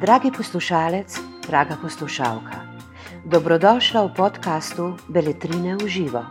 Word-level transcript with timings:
Dragi 0.00 0.30
poslušalec, 0.36 1.18
draga 1.46 1.76
poslušalka, 1.82 2.78
dobrodošla 3.24 4.06
v 4.06 4.14
podkastu 4.14 4.96
Beletrine 5.08 5.76
v 5.76 5.88
živo. 5.88 6.22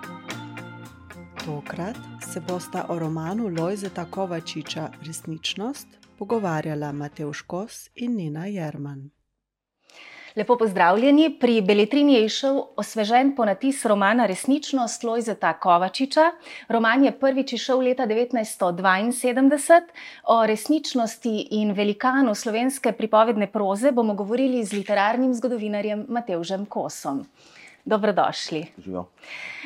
Tokrat 1.45 1.97
se 2.31 2.39
bosta 2.39 2.85
o 2.89 2.99
romanu 2.99 3.47
Lojzeta 3.47 4.05
Kovačiča 4.05 4.89
Resničnost 5.07 5.87
pogovarjala 6.17 6.91
Mateuš 6.91 7.41
Kos 7.41 7.89
in 7.95 8.15
Nina 8.15 8.45
Jerman. 8.45 9.09
Lepo 10.35 10.55
pozdravljeni. 10.57 11.37
Pri 11.39 11.61
Beletrini 11.61 12.13
je 12.13 12.25
išel 12.25 12.55
osvežen 12.75 13.35
ponatis 13.35 13.85
romana 13.85 14.25
Resničnost 14.25 15.03
Lojzeta 15.03 15.51
Kovačiča. 15.53 16.21
Roman 16.73 17.03
je 17.05 17.11
prvič 17.19 17.53
išel 17.53 17.83
leta 17.85 18.07
1972. 18.07 19.81
O 20.33 20.45
resničnosti 20.45 21.33
in 21.51 21.73
velikanu 21.77 22.33
slovenske 22.35 22.91
pripovedne 22.91 23.47
proze 23.47 23.91
bomo 23.91 24.13
govorili 24.13 24.63
z 24.65 24.73
literarnim 24.73 25.33
zgodovinarjem 25.33 26.05
Mateužem 26.09 26.65
Kosom. 26.65 27.25
Dobrodošli. 27.85 28.65
Živijo. 28.77 29.05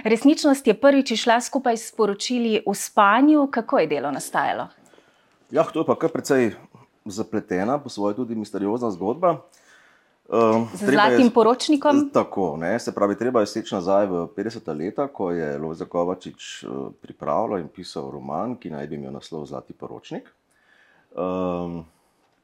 Resničnost 0.04 0.68
je 0.68 0.74
prvič 0.74 1.12
išla 1.12 1.42
skupaj 1.42 1.78
s 1.78 1.96
poročili 1.96 2.60
v 2.68 2.74
spanju. 2.76 3.48
Kako 3.52 3.80
je 3.80 3.88
delo 3.88 4.12
nastajalo? 4.12 4.68
Ja, 5.52 5.64
to 5.64 5.80
je 5.80 5.86
pa 5.86 5.96
kar 5.96 6.12
precej 6.12 6.52
zapletena, 7.06 7.80
po 7.80 7.90
svoje 7.90 8.16
tudi 8.16 8.36
misteriozna 8.36 8.92
zgodba. 8.92 9.38
Um, 10.28 10.68
Z 10.74 10.92
zlatim 10.92 11.30
poročnikom? 11.32 12.10
Tako, 12.14 12.58
ne, 12.60 12.80
se 12.80 12.92
pravi, 12.92 13.16
treba 13.16 13.40
je 13.40 13.48
seči 13.48 13.76
nazaj 13.76 14.08
v 14.12 14.26
50. 14.36 14.68
leta, 14.76 15.08
ko 15.08 15.32
je 15.32 15.58
Lojza 15.58 15.86
Kovačič 15.86 16.64
uh, 16.64 16.90
pripravljal 17.02 17.64
in 17.64 17.70
pisal 17.72 18.12
roman, 18.12 18.58
ki 18.60 18.74
naj 18.74 18.88
bi 18.88 19.00
imel 19.00 19.16
naslov 19.16 19.46
Zlati 19.48 19.74
poročnik. 19.74 20.28
Um, 21.16 21.86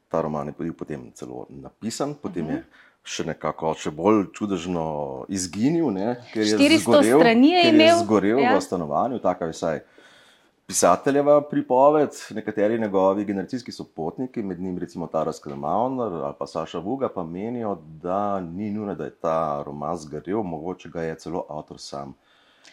ta 0.08 0.22
roman 0.24 0.48
je 0.48 0.54
bil 0.58 0.72
potem 0.72 1.10
celo 1.12 1.44
napisan, 1.50 2.14
potem 2.14 2.46
uh 2.46 2.50
-huh. 2.50 2.56
je 2.56 2.64
še 3.04 3.24
nekako 3.24 3.74
še 3.74 3.90
bolj 3.90 4.30
čudežno 4.32 4.84
izginil, 5.28 5.90
ne, 5.92 6.16
ker 6.32 6.42
je 6.42 6.78
zgorel, 6.78 7.20
ker 7.20 7.74
je 7.80 7.96
zgorel 8.00 8.38
ja. 8.40 8.56
v 8.56 8.60
stanovanju, 8.64 9.18
tako 9.18 9.44
je 9.44 9.52
vsaj 9.52 9.80
pisateljeva 10.66 11.40
pripoved, 11.48 12.10
nekateri 12.30 12.78
njegovi 12.78 13.24
generacijski 13.24 13.72
sopotniki, 13.72 14.42
med 14.42 14.60
njimi 14.60 14.80
recimo 14.80 15.06
Taras 15.06 15.40
Kremauner 15.40 16.12
ali 16.12 16.34
pa 16.38 16.46
Saša 16.46 16.78
Vuga, 16.78 17.08
pa 17.08 17.24
menijo, 17.24 17.78
da 18.02 18.40
ni 18.40 18.70
nujno, 18.70 18.94
da 18.94 19.04
je 19.04 19.10
ta 19.10 19.62
roman 19.66 19.96
zgorel, 19.96 20.42
mogoče 20.42 20.88
ga 20.88 21.02
je 21.02 21.14
celo 21.14 21.46
avtor 21.48 21.80
sam 21.80 22.14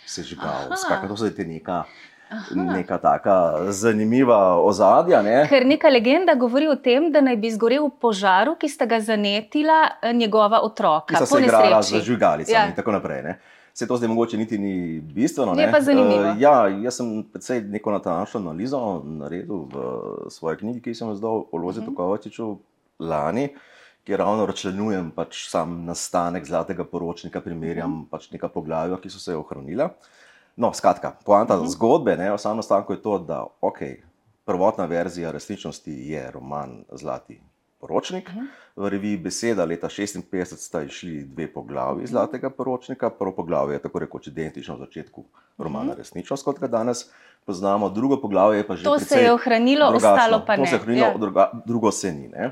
sežigal. 0.06 0.72
Skratka, 0.78 1.16
to 1.16 1.26
je 1.26 1.46
neka. 1.46 1.84
Aha. 2.32 2.56
Neka 2.56 2.98
taka 2.98 3.36
zanimiva 3.76 4.56
ozadja. 4.64 5.20
Ne? 5.22 5.48
Ker 5.52 5.66
neka 5.68 5.90
legenda 5.92 6.36
govori 6.40 6.70
o 6.72 6.78
tem, 6.80 7.10
da 7.12 7.20
naj 7.22 7.36
bi 7.36 7.50
zgorel 7.52 7.90
v 7.90 7.92
požaru, 8.00 8.56
ki 8.56 8.70
sta 8.72 8.88
ga 8.88 9.02
zanetila 9.04 9.82
eh, 10.00 10.14
njegova 10.16 10.62
otroka. 10.64 11.12
Ki 11.12 11.20
sta 11.20 11.28
se 11.28 11.42
igrala 11.44 11.82
z 11.84 12.00
žvigalicami 12.00 12.56
ja. 12.56 12.70
in 12.72 12.78
tako 12.78 12.96
naprej. 12.96 13.20
Ne? 13.26 13.36
Se 13.74 13.88
to 13.88 13.98
zdaj 13.98 14.10
mogoče 14.10 14.38
niti 14.38 14.58
ni 14.58 15.00
bistveno. 15.00 15.54
Je 15.60 15.72
pa 15.72 15.82
zanimivo. 15.82 16.22
Uh, 16.22 16.42
ja, 16.42 16.68
jaz 16.68 16.96
sem 17.00 17.24
predvsej 17.24 17.62
neko 17.62 17.92
natančno 17.92 18.40
analizo 18.40 19.02
naredil 19.06 19.66
v 19.72 19.86
svoji 20.30 20.58
knjigi, 20.58 20.82
ki 20.82 20.96
sem 20.96 21.08
jo 21.08 21.16
zdal 21.16 21.44
o 21.52 21.58
Lozi 21.58 21.80
uh 21.80 21.86
-huh. 21.86 21.96
Kovačiču 21.96 22.58
lani, 23.00 23.50
kjer 24.04 24.20
ravno 24.20 24.46
računujem 24.46 25.12
pač 25.12 25.50
sam 25.50 25.86
nastanek 25.86 26.46
zlatega 26.46 26.84
poročnika, 26.84 27.42
primerjam 27.42 27.94
uh 27.94 28.00
-huh. 28.00 28.10
pač 28.10 28.32
neka 28.32 28.48
poglavja, 28.48 28.98
ki 28.98 29.10
so 29.10 29.20
se 29.20 29.36
ohranila. 29.36 29.90
No, 30.56 30.74
skratka, 30.74 31.16
poanta 31.26 31.56
uh 31.58 31.64
-huh. 31.64 31.72
zgodbe 31.72 32.18
ne, 32.18 32.34
o 32.34 32.38
samem 32.38 32.58
nastanku 32.58 32.94
je 32.94 33.02
to, 33.02 33.20
da 33.20 33.46
ok, 33.62 33.80
prvotna 34.46 34.86
verzija 34.86 35.32
resničnosti 35.32 35.92
je 35.92 36.32
roman 36.32 36.84
Zlati 36.92 37.51
poročnik. 37.82 38.30
Uh 38.30 38.36
-huh. 38.36 38.48
V 38.76 38.90
reviji 38.90 39.18
Beseda 39.18 39.66
leta 39.66 39.88
1956 39.88 40.56
sta 40.56 40.84
išli 40.84 41.24
dve 41.24 41.48
poglavi 41.54 42.08
zlatega 42.08 42.50
poročnika. 42.50 43.10
Prvo 43.10 43.32
poglavje 43.32 43.76
je 43.76 43.80
tako 43.80 44.00
rekoč 44.00 44.28
identično 44.28 44.78
začetku 44.78 45.24
romana 45.58 45.86
uh 45.86 45.92
-huh. 45.92 45.98
Resničnost, 45.98 46.46
kot 46.46 46.60
ga 46.60 46.68
danes 46.68 47.10
poznamo, 47.46 47.90
drugo 47.90 48.22
poglavje 48.22 48.58
je 48.58 48.68
pa 48.68 48.76
že. 48.76 48.84
To 48.84 49.00
se 49.00 49.20
je 49.20 49.34
ohranilo, 49.34 49.90
drugačno. 49.90 50.14
ostalo 50.14 50.44
pa 50.48 50.56
ne. 50.56 50.64
To 50.64 50.70
se 50.70 50.76
je 50.76 50.80
ohranilo, 50.80 51.06
ja. 51.06 51.18
druga, 51.18 51.52
drugo 51.66 51.92
se 51.92 52.12
ni. 52.12 52.28
Ne? 52.28 52.52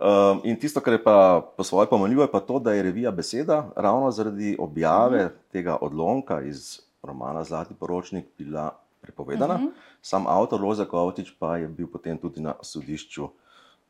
Um, 0.00 0.40
in 0.44 0.56
tisto, 0.56 0.80
kar 0.80 0.92
je 0.92 1.04
pa 1.04 1.44
po 1.56 1.64
svoje 1.64 1.86
pomenljivo, 1.86 2.22
je 2.22 2.30
pa 2.32 2.40
to, 2.40 2.58
da 2.58 2.72
je 2.72 2.82
revija 2.82 3.10
Beseda 3.10 3.68
ravno 3.76 4.10
zaradi 4.10 4.56
objave 4.58 5.24
uh 5.24 5.30
-huh. 5.30 5.52
tega 5.52 5.76
odlomka 5.80 6.42
iz 6.42 6.80
romana 7.02 7.44
Zlati 7.44 7.74
poročnik 7.74 8.24
bila 8.38 8.70
prepovedana. 9.00 9.54
Uh 9.54 9.60
-huh. 9.60 9.70
Sam 10.02 10.26
avtor 10.26 10.60
Loza 10.60 10.84
Kovačič 10.84 11.32
pa 11.38 11.56
je 11.56 11.68
bil 11.68 11.86
potem 11.86 12.18
tudi 12.18 12.40
na 12.40 12.54
sodišču 12.62 13.28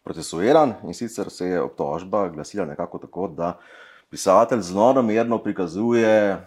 procesuiran 0.05 0.75
in 0.85 0.95
sicer 0.95 1.31
se 1.31 1.47
je 1.47 1.61
obtožba 1.63 2.29
glasila 2.29 2.67
nekako 2.67 2.99
tako, 2.99 3.29
da 3.29 3.59
pisatelj 4.11 4.61
zelo 4.61 4.93
namerno 4.93 5.39
prikazuje 5.39 6.39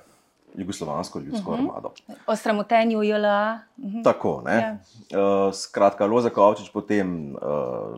jugoslovansko 0.56 1.20
ljudsko 1.20 1.52
uh 1.52 1.58
mhm. 1.58 1.66
-huh. 1.66 1.70
armado. 1.70 1.92
O 2.28 2.36
sramotenju 2.36 3.04
JLA. 3.04 3.60
Uh 3.78 3.86
mhm. 3.86 3.98
-huh. 3.98 4.04
Tako, 4.04 4.42
ne. 4.46 4.80
Yeah. 5.10 5.48
Uh, 5.48 5.54
skratka, 5.54 6.06
Loza 6.06 6.30
Kovčič 6.30 6.72
potem 6.74 7.36
uh, 7.36 7.40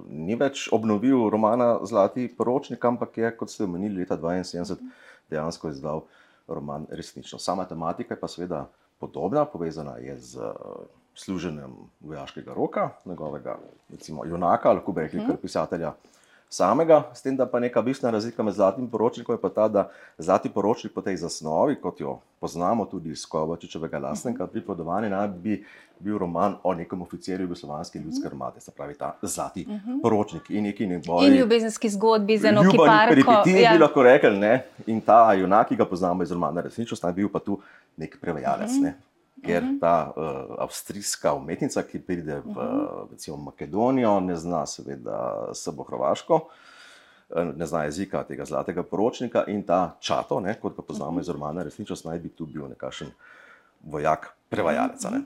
ni 0.09 0.35
več 0.35 0.69
obnovil 0.71 1.29
romana 1.29 1.79
Zlati 1.83 2.35
poročnik, 2.37 2.85
ampak 2.85 3.17
je, 3.17 3.37
kot 3.37 3.49
ste 3.49 3.63
omenili, 3.63 3.95
leta 3.95 4.17
1972 4.17 4.71
uh 4.71 4.77
-huh. 4.77 4.89
dejansko 5.29 5.69
izdal 5.69 6.01
roman 6.47 6.85
Resnično. 6.89 7.39
Sama 7.39 7.65
tematika 7.65 8.13
je 8.13 8.19
pa 8.19 8.27
seveda 8.27 8.69
podobna, 8.99 9.45
povezana 9.45 9.97
je 9.97 10.19
z. 10.19 10.37
Uh, 10.37 10.45
služenjem 11.15 11.73
vojaškega 11.99 12.53
roka, 12.53 12.89
njegovega 13.05 13.57
recimo, 13.91 14.25
junaka, 14.25 14.73
lahko 14.73 14.91
bi 14.91 15.01
rekli, 15.01 15.23
kar 15.27 15.37
pisatelja 15.41 15.93
samega. 16.49 17.03
S 17.13 17.21
tem, 17.21 17.35
da 17.35 17.45
pa 17.45 17.59
neka 17.59 17.81
bistvena 17.81 18.11
razlika 18.11 18.43
med 18.43 18.53
zlatim 18.53 18.87
poročnikom 18.89 19.35
je 19.35 19.41
pa 19.41 19.49
ta, 19.49 19.67
da 19.67 19.89
zlati 20.17 20.49
poročnik 20.49 20.93
po 20.93 21.01
tej 21.01 21.17
zasnovi, 21.17 21.75
kot 21.81 21.99
jo 22.01 22.19
poznamo 22.39 22.85
tudi 22.85 23.11
iz 23.11 23.25
Kovačičevega 23.25 23.99
lastnega 23.99 24.47
pripovedovanja, 24.47 25.09
naj 25.09 25.27
bi 25.27 25.63
bil 25.99 26.17
roman 26.17 26.57
o 26.63 26.73
nekem 26.73 27.01
oficirju 27.01 27.45
Jugoslovanske 27.45 27.99
ljudske 27.99 28.27
armade, 28.27 28.61
se 28.61 28.71
pravi 28.71 28.93
ta 28.93 29.15
zlati 29.21 29.67
poročnik 30.03 30.49
in 30.49 30.63
neki 30.63 30.87
njegovi. 30.87 31.27
In 31.27 31.39
ljubezenski 31.39 31.89
zgodbi 31.89 32.37
za 32.37 32.47
eno 32.47 32.63
kiparko. 32.71 33.31
Ja. 33.49 33.73
bi 33.73 33.79
lahko 33.79 34.03
rekli, 34.03 34.37
ne? 34.37 34.63
In 34.87 35.01
ta 35.01 35.33
junak, 35.33 35.67
ki 35.67 35.75
ga 35.75 35.85
poznamo 35.85 36.23
iz 36.23 36.31
romana 36.31 36.61
Resničnost, 36.61 37.03
naj 37.03 37.13
bil 37.13 37.29
pa 37.29 37.39
tu 37.39 37.59
nek 37.97 38.17
prevajalec. 38.21 38.71
Ne? 38.81 38.95
Ker 39.45 39.63
uh 39.63 39.69
mhm. 39.69 39.75
-huh. 39.75 39.79
ta 39.79 40.13
uh, 40.15 40.55
avstrijska 40.57 41.33
umetnica, 41.33 41.83
ki 41.83 41.99
pride 41.99 42.39
v 42.39 42.47
uh 42.47 42.55
-huh. 42.55 43.11
recimo, 43.11 43.37
Makedonijo, 43.37 44.19
ne 44.19 44.35
zna 44.35 44.65
seveda 44.65 45.49
srbo-hrvaško, 45.53 46.39
eh, 47.35 47.45
ne 47.55 47.65
zna 47.65 47.83
jezika 47.83 48.23
tega 48.23 48.45
zlatega 48.45 48.83
poročnika 48.83 49.43
in 49.47 49.63
ta 49.63 49.95
čato, 49.99 50.39
ne, 50.39 50.59
kot 50.61 50.75
ga 50.75 50.81
poznamo 50.81 51.11
uh 51.11 51.17
-huh. 51.17 51.21
iz 51.21 51.29
romana, 51.29 51.63
resničnost 51.63 52.05
naj 52.05 52.19
bi 52.19 52.29
tu 52.29 52.45
bil 52.45 52.67
nekakšen 52.67 53.07
vojak, 53.83 54.35
prevajalec. 54.49 55.05
Uh 55.05 55.11
-huh. 55.11 55.23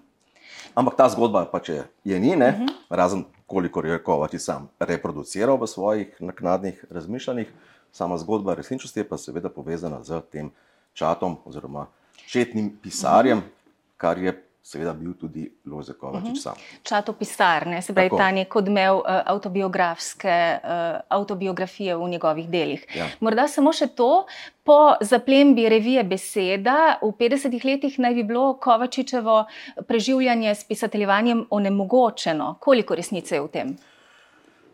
Ampak 0.76 0.96
ta 0.96 1.10
zgodba 1.10 1.46
pač 1.46 1.70
je, 1.70 1.84
je 2.04 2.20
ni, 2.20 2.36
uh 2.36 2.42
-huh. 2.42 2.68
razen 2.90 3.26
koliko 3.48 3.82
je 3.82 4.04
Kovači 4.04 4.40
sam 4.40 4.70
reproduciral 4.80 5.58
v 5.58 5.68
svojih 5.68 6.22
naknadnih 6.22 6.86
razmišljanjih. 6.90 7.54
Sama 7.92 8.18
zgodba 8.18 8.54
resničnosti 8.54 9.00
je 9.00 9.10
pa 9.10 9.18
seveda 9.18 9.50
povezana 9.50 10.04
z 10.04 10.22
tem 10.32 10.52
čatom 10.94 11.38
oziroma 11.46 11.88
četnim 12.28 12.78
pisarjem, 12.84 13.38
uh 13.38 13.44
-huh 13.44 13.59
kar 14.00 14.18
je 14.18 14.32
seveda 14.70 14.94
bil 14.94 15.14
tudi 15.18 15.48
Loze 15.66 15.94
Kovačič 15.94 16.24
uh 16.24 16.30
mhm. 16.30 16.38
-huh. 16.38 16.42
sam. 16.42 16.56
Čatopisar, 16.84 17.68
ne? 17.68 17.82
se 17.82 17.94
pravi, 17.94 18.10
ta 18.18 18.32
nek 18.32 18.56
odmev 18.56 18.96
uh, 18.96 19.04
avtobiografske 19.26 20.60
uh, 20.64 20.70
autobiografije 21.10 21.96
v 21.96 22.10
njegovih 22.10 22.50
delih. 22.50 22.86
Ja. 22.96 23.08
Morda 23.20 23.48
samo 23.48 23.74
še 23.74 23.88
to, 23.88 24.26
po 24.64 24.94
zaplembi 25.02 25.70
revije 25.70 26.04
Beseda 26.04 27.00
v 27.02 27.12
50-ih 27.12 27.66
letih 27.66 28.00
naj 28.00 28.14
bi 28.14 28.24
bilo 28.24 28.54
Kovačičevo 28.54 29.46
preživljanje 29.88 30.56
s 30.56 30.64
pisateljevanjem 30.64 31.48
onemogočeno. 31.50 32.56
Koliko 32.60 32.96
resnice 32.96 33.36
je 33.36 33.42
v 33.42 33.48
tem? 33.48 33.78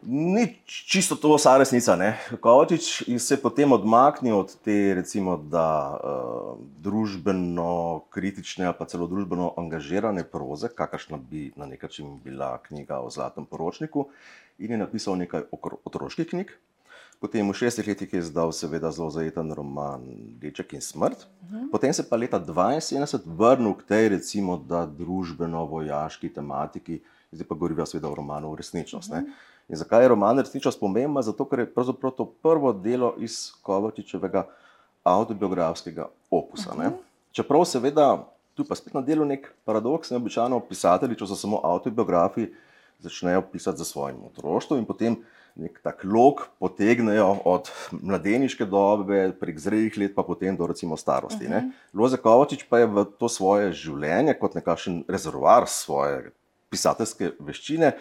Ni 0.06 0.58
čisto 0.66 1.16
to 1.16 1.34
vsa 1.36 1.58
resnica. 1.58 1.98
Kovačič 2.40 3.10
se 3.20 3.34
je 3.34 3.42
potem 3.42 3.72
odmaknil 3.72 4.38
od 4.38 4.54
te, 4.62 4.94
recimo, 4.94 5.38
da, 5.38 5.98
uh, 5.98 6.60
družbeno 6.78 8.06
kritične 8.14 8.70
ali 8.70 8.78
pa 8.78 8.86
celo 8.86 9.08
družbeno 9.08 9.54
angažirane 9.58 10.24
proze, 10.24 10.70
kakršna 10.70 11.18
bi 11.18 11.52
na 11.56 11.66
nek 11.66 11.84
način 11.84 12.20
bila 12.24 12.58
knjiga 12.68 13.00
o 13.02 13.10
Zlatem 13.10 13.46
poročniku, 13.46 14.08
in 14.60 14.72
je 14.72 14.78
napisal 14.78 15.18
nekaj 15.18 15.50
otroških 15.86 16.30
knjig. 16.30 16.54
Potem 17.20 17.48
v 17.50 17.56
šestih 17.56 17.88
letih 17.88 18.14
je 18.14 18.20
izdal, 18.20 18.52
seveda, 18.52 18.92
zelo 18.92 19.10
zajeten 19.10 19.50
roman 19.56 20.04
Deček 20.38 20.76
in 20.78 20.82
smrt. 20.82 21.26
Mhm. 21.48 21.72
Potem 21.72 21.94
se 21.94 22.06
pa 22.10 22.16
leta 22.16 22.40
1972 22.40 23.26
vrnil 23.26 23.74
k 23.74 23.88
tej, 23.88 24.10
recimo, 24.20 24.60
družbeno-vojaški 25.00 26.30
tematiki, 26.30 27.02
zdaj 27.32 27.48
pa 27.48 27.56
govorijo 27.56 27.86
seveda 27.86 28.12
o 28.12 28.16
romanu 28.16 28.56
resničnost. 28.56 29.10
Uh 29.10 29.18
-huh. 29.18 29.55
In 29.70 29.78
zakaj 29.78 30.04
je 30.04 30.08
roman 30.14 30.40
resničnost 30.40 30.80
pomemben? 30.80 31.24
Zato, 31.24 31.46
ker 31.50 31.60
je 31.60 31.74
pravzaprav 31.74 32.14
to 32.18 32.26
prvo 32.44 32.74
delo 32.74 33.16
iz 33.18 33.52
Kovačičevega 33.66 34.46
autobiografskega 35.04 36.08
opusa. 36.32 36.72
Uh 36.74 36.80
-huh. 36.80 36.92
Čeprav 37.32 37.66
seveda 37.66 38.28
tu 38.56 38.64
pa 38.64 38.76
spet 38.76 38.94
na 38.94 39.02
delu 39.02 39.26
nek 39.26 39.52
paradoks, 39.66 40.10
ne 40.10 40.18
običajno 40.18 40.60
pisatelji, 40.60 41.18
če 41.20 41.28
so 41.28 41.36
samo 41.36 41.60
autobiografi, 41.64 42.48
začnejo 43.00 43.42
pisati 43.52 43.78
za 43.78 43.86
svojim 43.86 44.18
otroštvom 44.26 44.80
in 44.80 44.86
potem 44.86 45.18
nek 45.56 45.80
tak 45.84 46.04
lok 46.04 46.48
potegnejo 46.60 47.38
od 47.46 47.70
mladeniške 47.92 48.66
dobe, 48.66 49.32
prek 49.40 49.60
zrelih 49.60 49.98
let, 49.98 50.16
pa 50.16 50.24
potem 50.24 50.56
do 50.58 50.68
recimo 50.68 50.98
starosti. 50.98 51.46
Uh 51.46 51.52
-huh. 51.52 51.72
Loze 51.94 52.18
Kovačič 52.18 52.64
pa 52.70 52.80
je 52.80 52.86
v 52.86 53.06
to 53.20 53.30
svoje 53.30 53.72
življenje 53.74 54.40
kot 54.40 54.56
nekakšen 54.56 55.04
rezervoar 55.08 55.68
svoje 55.68 56.32
pisateljske 56.70 57.32
veščine 57.40 57.94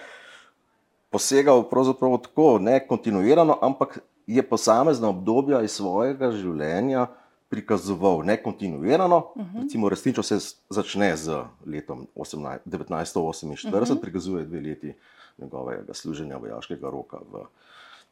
posegal 1.15 1.63
pravzaprav 1.71 2.17
tako, 2.27 2.59
ne 2.59 2.81
kontinuirano, 2.87 3.59
ampak 3.63 3.99
je 4.27 4.43
posamezna 4.43 5.09
obdobja 5.09 5.61
iz 5.63 5.77
svojega 5.79 6.33
življenja 6.35 7.07
prikazoval 7.55 8.25
ne 8.27 8.35
kontinuirano. 8.43 9.19
Uh 9.35 9.43
-huh. 9.43 9.63
Recimo, 9.63 9.89
resnično 9.89 10.23
se 10.23 10.39
začne 10.71 11.17
z 11.17 11.45
letom 11.67 12.07
18, 12.17 12.59
1948, 12.67 13.47
uh 13.47 13.81
-huh. 13.81 14.01
prikazuje 14.01 14.45
dve 14.45 14.61
leti 14.61 14.95
njegovega 15.39 15.95
služenja 15.95 16.37
vojaškega 16.37 16.91
roka 16.91 17.19
v 17.33 17.47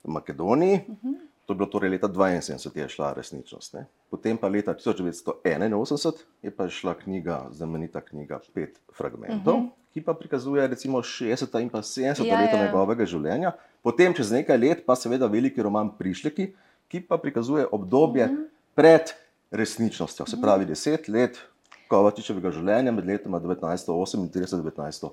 Makedoniji. 0.05 0.81
Uh 0.89 0.95
-huh. 1.03 1.15
To 1.47 1.53
je 1.53 1.57
bilo 1.57 1.67
torej 1.67 1.91
leta 1.91 2.09
1972, 2.09 2.79
je 2.79 2.89
šla 2.89 3.13
resničnost. 3.13 3.75
Ne. 3.75 3.87
Potem 4.11 4.39
pa 4.39 4.49
leta 4.49 4.75
1981 4.75 6.13
je 6.43 6.51
pa 6.51 6.69
šla 6.69 6.95
knjiga, 6.95 7.49
znamenita 7.51 8.01
knjiga 8.01 8.41
Pet 8.55 8.81
fragmentov, 8.93 9.55
uh 9.55 9.63
-huh. 9.63 9.69
Ki 9.93 10.01
pa 10.05 10.15
prikazuje 10.15 10.67
recimo 10.69 11.03
60. 11.03 11.61
in 11.61 11.69
pa 11.69 11.83
70. 11.83 12.25
Ja, 12.27 12.41
leta 12.41 12.57
ja. 12.57 12.67
njegovega 12.67 13.07
življenja. 13.07 13.53
Potem 13.83 14.15
čez 14.15 14.33
nekaj 14.33 14.59
let 14.59 14.87
pa 14.87 14.97
seveda 14.97 15.27
veliki 15.27 15.63
roman 15.63 15.91
Prišleki, 15.99 16.53
ki 16.89 17.01
pa 17.09 17.19
prikazuje 17.19 17.67
obdobje 17.71 18.25
uh 18.25 18.31
-huh. 18.31 18.47
pred 18.75 19.13
resničnostjo, 19.51 20.27
se 20.27 20.41
pravi 20.41 20.65
deset 20.65 21.09
let 21.09 21.39
Kovačičevega 21.89 22.51
življenja 22.51 22.93
med 22.93 23.07
letoma 23.07 23.41
1938 23.41 24.19
in 24.21 24.29
1948. 24.31 25.11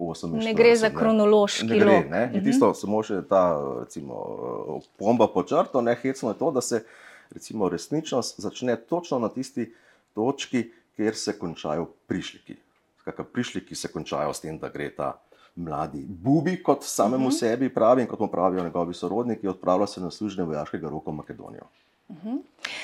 48, 0.00 0.44
ne 0.44 0.54
gre 0.54 0.76
za 0.76 0.90
kronološki 0.90 1.66
ne 1.66 1.78
gre, 1.78 2.04
ne? 2.08 2.22
In 2.32 2.40
mhm. 2.40 2.44
tisto, 2.44 2.72
samo 2.74 3.02
še 3.02 3.20
ta 3.28 3.42
recimo, 3.82 4.80
pomba 4.96 5.28
po 5.28 5.42
črto, 5.42 5.82
ne 5.84 5.94
hecno 5.94 6.32
je 6.32 6.38
to, 6.38 6.50
da 6.50 6.60
se 6.60 6.84
recimo, 7.30 7.68
resničnost 7.68 8.40
začne 8.40 8.76
točno 8.76 9.18
na 9.18 9.28
tisti 9.28 9.72
točki, 10.14 10.70
kjer 10.96 11.16
se 11.16 11.38
končajo 11.38 11.86
prišljiki. 12.06 12.56
Skratka, 13.00 13.24
prišljiki 13.24 13.74
se 13.74 13.88
končajo 13.88 14.32
s 14.32 14.40
tem, 14.40 14.58
da 14.58 14.68
gre 14.68 14.90
ta 14.94 15.14
mladi 15.56 16.04
bubi, 16.08 16.62
kot 16.62 16.84
samemu 16.84 17.16
uh 17.16 17.20
mhm. 17.20 17.36
-huh. 17.36 17.38
sebi 17.38 17.74
pravi 17.74 18.02
in 18.02 18.08
kot 18.08 18.20
mu 18.20 18.28
pravijo 18.28 18.64
njegovi 18.64 18.94
sorodniki, 18.94 19.48
odpravlja 19.48 19.86
se 19.86 20.00
na 20.00 20.10
službe 20.10 20.42
vojaškega 20.42 20.88
roka 20.88 21.10
v 21.10 21.14
Makedonijo. 21.14 21.64
Uh 22.08 22.16
mhm. 22.16 22.28
-huh. 22.28 22.40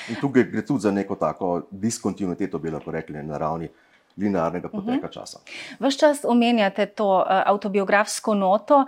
In 0.09 0.15
tukaj 0.21 0.43
gre 0.43 0.65
tudi 0.65 0.79
za 0.79 0.91
neko 0.91 1.15
tako 1.15 1.61
diskontinuiteto, 1.71 2.59
bi 2.59 2.71
lahko 2.71 2.91
rekli, 2.91 3.23
na 3.23 3.37
ravni 3.37 3.69
linearnega 4.17 4.69
poteka 4.69 4.91
uh 4.91 4.97
mhm. 4.97 5.05
-huh. 5.05 5.13
časa. 5.13 5.39
Ves 5.79 5.97
čas 5.97 6.25
omenjate 6.25 6.85
to 6.85 7.17
uh, 7.17 7.23
autobiografsko 7.45 8.33
noto. 8.33 8.77
Uh, 8.77 8.85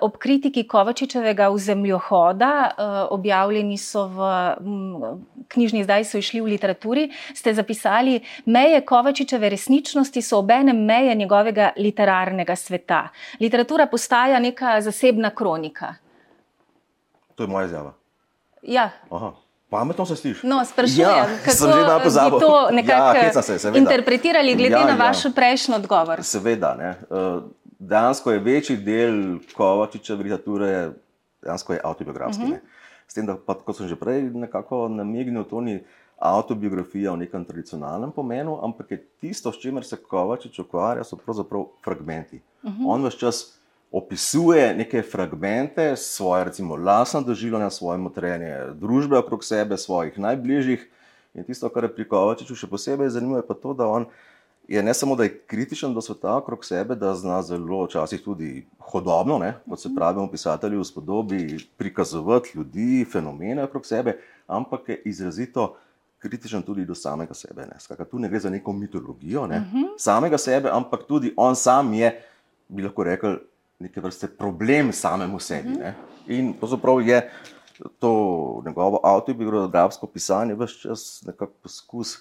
ob 0.00 0.16
kritiki 0.16 0.68
Kovačičevega 0.68 1.48
v 1.48 1.58
zemljohoda, 1.58 2.70
uh, 2.78 2.84
objavljeni 3.10 3.78
so 3.78 4.06
v 4.06 4.18
m, 4.60 5.26
knjižni, 5.48 5.84
zdaj 5.84 6.04
so 6.04 6.18
išli 6.18 6.40
v 6.40 6.44
literaturi, 6.44 7.10
ste 7.34 7.54
zapisali, 7.54 8.20
meje 8.44 8.80
Kovačičeve 8.80 9.48
resničnosti 9.48 10.22
so 10.22 10.38
obenem 10.38 10.84
meje 10.84 11.14
njegovega 11.14 11.72
literarnega 11.76 12.56
sveta. 12.56 13.08
Literatura 13.40 13.86
postaja 13.86 14.38
neka 14.38 14.80
zasebna 14.80 15.30
kronika. 15.30 15.94
To 17.34 17.42
je 17.42 17.46
moja 17.46 17.66
izjava. 17.66 17.92
Ja. 18.62 18.90
Aha. 19.10 19.43
Pametno 19.68 20.06
se 20.06 20.16
sliši. 20.16 20.46
No, 20.46 20.64
sprašujem, 20.64 21.00
ja, 21.00 21.26
kako 21.44 21.56
ste 22.10 22.30
to 22.40 22.68
nekako 22.70 23.16
ja, 23.16 23.42
se, 23.42 23.70
interpretirali, 23.74 24.54
glede 24.54 24.74
ja, 24.74 24.86
na 24.86 24.94
vaš 25.06 25.24
ja. 25.24 25.30
prejšnji 25.34 25.74
odgovor. 25.74 26.22
Seveda. 26.22 26.74
Ne. 26.78 26.90
Eh, 26.90 27.40
dejansko 27.78 28.32
je 28.32 28.38
večji 28.38 28.76
del 28.76 29.38
Kovačiča 29.56 30.14
literature 30.14 30.90
autobiografski. 31.82 32.42
Uh 32.42 32.48
mhm. 32.48 32.56
-huh. 32.56 32.74
S 33.06 33.14
tem, 33.14 33.26
da 33.26 33.36
pa, 33.36 33.54
kot 33.54 33.76
sem 33.76 33.88
že 33.88 33.96
prej 33.96 34.22
nekako 34.22 34.88
namignil, 34.88 35.44
to 35.44 35.60
ni 35.60 35.84
autobiografija 36.18 37.12
v 37.12 37.16
nekem 37.16 37.44
tradicionalnem 37.44 38.12
pomenu, 38.12 38.58
ampak 38.62 38.90
je 38.90 38.98
tisto, 39.20 39.52
s 39.52 39.60
čimer 39.60 39.84
se 39.84 39.96
Kovačič 39.96 40.58
ukvarja, 40.58 41.04
so 41.04 41.16
pravzaprav 41.16 41.66
fragmenti. 41.84 42.40
Uh 42.62 42.70
mhm. 42.70 42.82
-huh. 42.82 42.86
On 42.88 43.06
vse 43.06 43.18
čas 43.18 43.58
opisuje 43.94 44.74
neke 44.74 45.02
fragmente 45.02 45.96
svoje, 45.96 46.44
recimo, 46.44 46.76
lastne 46.76 47.20
doživljanja, 47.22 47.70
svoje 47.70 47.98
motrenje 47.98 48.56
družbe 48.74 49.18
okrog 49.18 49.44
sebe, 49.44 49.78
svojih 49.78 50.18
najbližjih. 50.18 50.88
In 51.34 51.44
tisto, 51.46 51.68
kar 51.70 51.86
je 51.86 51.92
pri 51.94 52.08
Kovačiču 52.10 52.56
še 52.58 52.66
posebej 52.70 53.12
zanimivo, 53.14 53.38
je 53.38 53.46
pa 53.46 53.54
to, 53.54 53.74
da 53.74 53.86
on 53.86 54.08
je 54.68 54.82
ne 54.82 54.94
samo, 54.94 55.14
da 55.16 55.28
je 55.28 55.36
kritičen 55.46 55.94
do 55.94 56.02
sveta 56.02 56.34
okrog 56.40 56.64
sebe, 56.64 56.96
da 56.98 57.14
zna 57.14 57.38
zelo 57.42 57.84
včasih 57.84 58.22
tudi 58.24 58.66
hodobno, 58.78 59.38
ne, 59.38 59.52
kot 59.68 59.80
se 59.80 59.94
pravi, 59.94 60.26
pisatelji 60.32 60.82
v 60.82 60.90
spodobi, 60.90 61.40
prikazovati 61.78 62.58
ljudi, 62.58 63.06
fenomene 63.12 63.64
okrog 63.64 63.86
sebe, 63.86 64.18
ampak 64.46 64.88
je 64.88 65.00
izrazito. 65.04 65.76
Kritičen 66.18 66.62
tudi 66.64 66.86
do 66.88 66.94
samega 66.96 67.34
sebe. 67.36 67.66
Ne. 67.68 67.76
Skakaj, 67.78 68.06
tu 68.08 68.18
ne 68.18 68.30
gre 68.32 68.38
za 68.40 68.50
neko 68.50 68.72
mitologijo 68.72 69.46
ne. 69.46 69.58
uh 69.58 69.64
-huh. 69.74 69.88
samega 69.98 70.38
sebe, 70.38 70.70
ampak 70.72 71.02
tudi 71.04 71.34
on 71.36 71.56
sam 71.56 71.94
je, 71.94 72.22
bi 72.68 72.82
lahko 72.82 73.04
rekel, 73.04 73.36
neke 73.84 74.00
vrste 74.00 74.28
problem 74.28 74.92
samemu 74.92 75.40
sebi. 75.40 75.76
Ne? 75.78 75.94
In 76.26 76.52
pravzaprav 76.58 77.02
je 77.04 77.20
to 77.98 78.62
njegovo 78.66 79.00
avtobiografsko 79.04 80.06
pisanje 80.06 80.54
vse 80.54 80.80
čas 80.80 81.22
nekako 81.26 81.52
poskus 81.62 82.18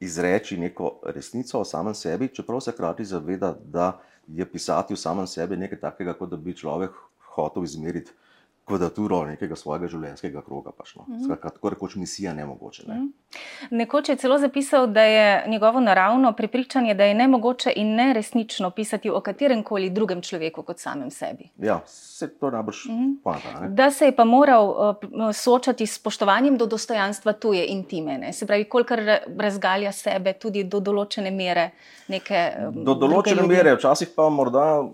izreči 0.00 0.58
neko 0.60 1.00
resnico 1.06 1.60
o 1.60 1.64
samem 1.64 1.94
sebi, 1.94 2.28
čeprav 2.28 2.60
se 2.60 2.72
hkrati 2.72 3.04
zaveda, 3.04 3.54
da 3.64 4.00
je 4.26 4.44
pisati 4.52 4.94
o 4.94 4.96
samem 4.96 5.26
sebi 5.26 5.56
nekaj 5.56 5.80
takega, 5.80 6.12
kot 6.12 6.30
da 6.30 6.36
bi 6.36 6.56
človek 6.56 6.90
hotel 7.34 7.64
izmeriti 7.64 8.12
kvadraturo 8.66 9.20
nekega 9.28 9.56
svojega 9.56 9.88
življenjskega 9.90 10.42
kroga. 10.42 10.72
Pač, 10.74 10.96
no. 10.96 11.04
mm 11.08 11.18
-hmm. 11.18 11.40
Tako 11.42 11.70
rekoč 11.70 11.94
misija 11.96 12.32
nemogoče. 12.34 12.82
Ne. 12.88 12.94
Mm 12.94 13.00
-hmm. 13.00 13.66
Nekoč 13.70 14.08
je 14.08 14.16
celo 14.16 14.38
zapisal, 14.38 14.86
da 14.86 15.02
je 15.02 15.44
njegovo 15.48 15.80
naravno 15.80 16.32
prepričanje, 16.32 16.94
da 16.94 17.04
je 17.04 17.14
nemogoče 17.14 17.72
in 17.76 17.94
neresnično 17.94 18.70
pisati 18.70 19.10
o 19.10 19.20
katerem 19.20 19.62
koli 19.62 19.90
drugem 19.90 20.22
človeku 20.22 20.62
kot 20.62 20.78
samem 20.78 21.10
sebi. 21.10 21.50
Ja, 21.58 21.80
se 21.86 22.38
to 22.38 22.50
najbrž 22.50 22.84
mm 22.88 22.92
-hmm. 22.92 23.16
pameta. 23.24 23.68
Da 23.68 23.90
se 23.90 24.04
je 24.04 24.16
pa 24.16 24.24
moral 24.24 24.68
uh, 24.68 24.96
soočati 25.32 25.86
s 25.86 25.94
spoštovanjem 25.94 26.56
do 26.56 26.66
dostojanstva 26.66 27.32
tuje 27.32 27.66
intime. 27.66 28.18
Ne. 28.18 28.32
Se 28.32 28.46
pravi, 28.46 28.64
kolikor 28.64 29.00
razgalja 29.38 29.92
sebe 29.92 30.32
tudi 30.32 30.64
do 30.64 30.80
določene 30.80 31.30
mere. 31.30 31.70
Neke, 32.08 32.52
um, 32.68 32.84
do 32.84 32.94
določene 32.94 33.46
mere, 33.46 33.74
včasih 33.74 34.08
pa 34.16 34.28
morda 34.28 34.84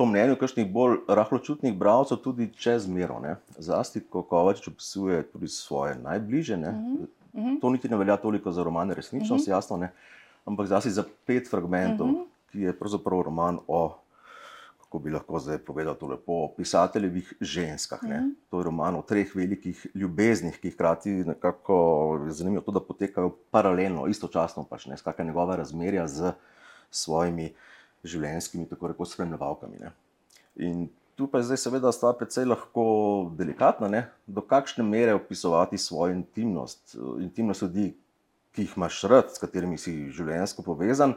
po 0.00 0.06
mnenju 0.08 0.38
kakšnih 0.40 0.64
bolj 0.72 1.02
rahločutnih 1.12 1.74
bralcev, 1.76 2.22
tudi 2.24 2.46
čez 2.56 2.86
mero. 2.88 3.20
Zlasti, 3.60 4.00
ko 4.00 4.22
Kovač 4.24 4.62
opisuje 4.64 5.20
tudi 5.28 5.48
svoje 5.52 5.98
najbližje. 6.00 6.56
Uh 6.56 6.62
mhm, 6.64 6.96
-huh. 6.96 7.06
Mhm. 7.34 7.60
To 7.60 7.70
niti 7.70 7.88
ne 7.88 7.96
velja 7.96 8.16
toliko 8.16 8.52
za 8.52 8.64
romane 8.64 8.94
resničnost, 8.94 9.44
uh 9.44 9.48
mhm. 9.48 9.52
-huh. 9.52 9.56
jasno, 9.56 9.76
ne? 9.76 9.92
ampak 10.44 10.66
zlasti 10.66 10.90
za 10.90 11.04
pet 11.26 11.50
fragmentov, 11.50 12.06
uh 12.06 12.12
-huh. 12.12 12.24
ki 12.52 12.60
je 12.60 12.78
pravzaprav 12.78 13.20
roman 13.20 13.58
o. 13.68 13.96
Kako 14.80 14.98
bi 14.98 15.10
lahko 15.10 15.38
zdaj 15.38 15.58
povedal 15.58 15.94
to 15.94 16.06
lepo, 16.06 16.32
o 16.32 16.48
pisateljevih 16.56 17.34
ženskah. 17.40 18.02
Mm 18.02 18.08
-hmm. 18.08 18.34
To 18.50 18.58
je 18.58 18.64
roman 18.64 18.96
o 18.96 19.02
treh 19.02 19.36
velikih 19.36 19.86
ljubeznih, 19.94 20.58
ki 20.60 20.70
hkrati 20.70 21.10
nekako 21.10 22.20
zanimivo, 22.28 22.62
to, 22.62 22.72
da 22.72 22.80
potekajo 22.80 23.36
paralelno, 23.50 24.06
istočasno, 24.06 24.64
pač 24.64 24.86
ne 24.86 24.96
skakaj 24.96 25.26
njegova 25.26 25.56
razmerja 25.56 26.08
z 26.08 26.32
svojimi 26.90 27.44
uh, 27.44 27.56
življenjskimi, 28.04 28.68
tako 28.68 28.92
rekoč, 28.92 29.14
spremljevalkami. 29.14 29.80
Ne. 29.80 29.92
In 30.56 30.88
tu 31.16 31.26
pa 31.28 31.40
je 31.40 31.50
zdaj, 31.50 31.60
seveda, 31.60 31.92
stvar 31.92 32.16
precej 32.16 32.46
lahko 32.48 32.84
delikatna, 33.36 33.90
ne. 33.92 34.04
do 34.26 34.40
kakšne 34.40 34.84
mere 34.86 35.14
opisovati 35.14 35.78
svojo 35.78 36.14
intimnost, 36.16 36.96
intimnost 37.20 37.66
ljudi, 37.66 37.90
ki 38.56 38.64
jih 38.64 38.76
imaš 38.76 39.02
rad, 39.10 39.28
s 39.34 39.38
katerimi 39.38 39.78
si 39.78 40.08
življenjsko 40.14 40.64
povezan, 40.66 41.14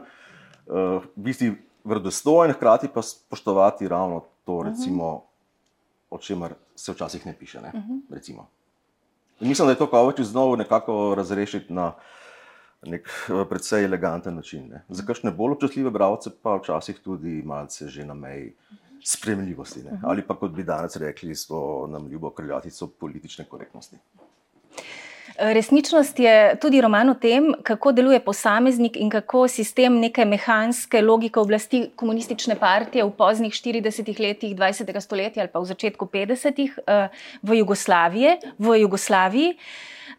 uh, 0.66 1.06
biti 1.16 1.54
verodostojen, 1.84 2.54
hkrati 2.54 2.90
pa 2.92 3.02
spoštovati 3.02 3.88
ravno 3.88 4.24
to, 4.44 4.60
mhm. 4.60 4.68
recimo, 4.68 5.14
uh 5.14 5.20
-huh. 5.20 5.24
o 6.10 6.18
čemer 6.18 6.54
se 6.76 6.92
včasih 6.92 7.26
ne 7.26 7.34
piše. 7.38 7.60
Ne, 7.60 7.72
uh 7.74 7.80
mhm. 7.80 7.92
-huh. 8.10 8.44
Mislim, 9.40 9.66
da 9.66 9.72
je 9.72 9.78
to, 9.78 9.86
hočeš 9.86 10.26
znovu 10.26 10.56
nekako 10.56 11.14
razrešiti 11.14 11.72
na 11.72 11.92
nek 12.86 13.08
eh, 13.08 13.44
precej 13.48 13.84
eleganten 13.84 14.34
način. 14.34 14.68
Ne. 14.70 14.84
Za 14.88 15.06
kakšne 15.06 15.30
bolj 15.30 15.56
občutljive 15.58 15.90
bralce 15.90 16.30
pa 16.42 16.56
včasih 16.56 16.98
tudi 17.04 17.42
malce 17.44 17.88
že 17.88 18.06
na 18.06 18.14
meji 18.14 18.52
spremljivosti. 19.04 19.82
Ne. 19.84 20.00
Ali 20.02 20.22
pa 20.22 20.36
kot 20.36 20.52
bi 20.52 20.64
danes 20.64 20.96
rekli, 20.96 21.34
so 21.34 21.86
nam 21.90 22.08
ljubo 22.08 22.30
krljatico 22.30 22.86
politične 22.86 23.44
korektnosti. 23.44 23.98
Resničnost 25.38 26.18
je 26.18 26.56
tudi 26.62 26.80
roman 26.80 27.08
o 27.10 27.14
tem, 27.14 27.48
kako 27.62 27.92
deluje 27.92 28.20
posameznik 28.22 28.96
in 28.96 29.10
kako 29.10 29.48
sistem 29.48 29.98
neke 29.98 30.24
mehanske 30.24 31.02
logike 31.02 31.40
oblasti 31.40 31.88
komunistične 31.96 32.54
partije 32.54 33.04
v 33.04 33.10
poznih 33.10 33.52
40 33.52 34.20
letih 34.20 34.54
20. 34.56 35.00
stoletja 35.00 35.42
ali 35.42 35.50
pa 35.50 35.58
v 35.58 35.64
začetku 35.64 36.06
50. 36.06 36.70
Eh, 36.86 37.08
v 37.42 37.58
Jugoslaviji. 37.58 38.36
V 38.58 38.78
Jugoslaviji. 38.80 39.56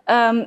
Um, 0.05 0.45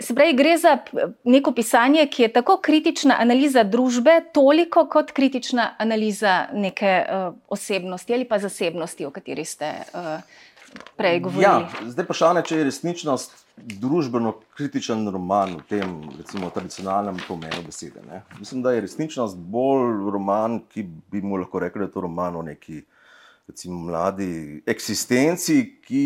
Se 0.00 0.14
pravi, 0.14 0.34
gre 0.34 0.56
za 0.58 0.78
neko 1.24 1.52
pisanje, 1.52 2.06
ki 2.10 2.22
je 2.22 2.32
tako 2.32 2.56
kritična 2.62 3.16
analiza 3.20 3.62
družbe, 3.62 4.20
toliko 4.34 4.86
kot 4.90 5.12
kritična 5.12 5.68
analiza 5.78 6.46
neke 6.52 7.04
uh, 7.04 7.34
osebnosti 7.48 8.14
ali 8.14 8.24
pa 8.28 8.38
zasebnosti, 8.38 9.06
o 9.06 9.10
kateri 9.14 9.44
ste 9.44 9.70
uh, 9.94 10.18
prej 10.96 11.20
govorili. 11.20 11.44
Ja, 11.44 11.90
zdaj 11.90 12.06
pa 12.06 12.14
šane, 12.14 12.42
če 12.46 12.58
je 12.58 12.64
resničnost 12.70 13.44
družbeno 13.56 14.34
kritičen 14.56 15.06
roman 15.14 15.58
v 15.60 15.66
tem 15.68 15.92
recimo, 16.18 16.50
tradicionalnem 16.50 17.20
pomenu 17.28 17.62
besede. 17.66 18.02
Ne? 18.08 18.24
Mislim, 18.38 18.62
da 18.62 18.72
je 18.74 18.82
resničnost 18.88 19.38
bolj 19.38 20.10
roman, 20.10 20.58
ki 20.72 20.86
bi 21.12 21.22
mu 21.22 21.38
lahko 21.38 21.62
rekli, 21.62 21.84
da 21.84 21.90
je 21.90 21.94
to 21.94 22.02
roman 22.08 22.36
o 22.36 22.42
neki 22.42 22.82
recimo, 23.46 23.78
mladi 23.86 24.62
eksistenci, 24.66 25.60
ki 25.86 26.04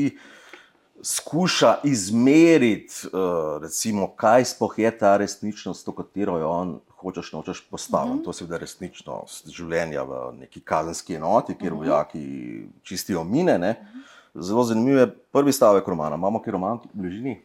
skuša 1.03 1.79
izmeriti, 1.85 3.07
uh, 3.13 3.63
recimo, 3.63 4.11
kaj 4.17 4.45
sploh 4.45 4.79
je 4.79 4.91
ta 4.99 5.17
resničnost, 5.17 5.87
v 5.87 5.95
katero 5.97 6.39
jo 6.39 6.51
on 6.51 6.81
hočeš 7.01 7.33
nočeš 7.33 7.61
postaviti. 7.71 8.11
Mhm. 8.11 8.21
-huh. 8.21 8.25
To 8.25 8.31
je 8.31 8.35
seveda 8.35 8.57
resničnost 8.57 9.49
življenja 9.49 10.03
v 10.03 10.33
neki 10.39 10.61
kazenski 10.61 11.15
enoti, 11.15 11.55
kjer 11.55 11.73
mhm. 11.73 11.83
-huh. 11.83 11.89
vojaki 11.89 12.69
čistijo 12.83 13.25
mine. 13.25 13.59
Ne? 13.59 13.87
Zelo 14.35 14.65
zanimiv 14.65 14.99
je 14.99 15.11
prvi 15.33 15.53
stavek 15.53 15.89
romana. 15.89 16.17
Imamo 16.17 16.43
ki 16.43 16.51
roman 16.51 16.77
v 16.77 16.89
bližini? 16.93 17.41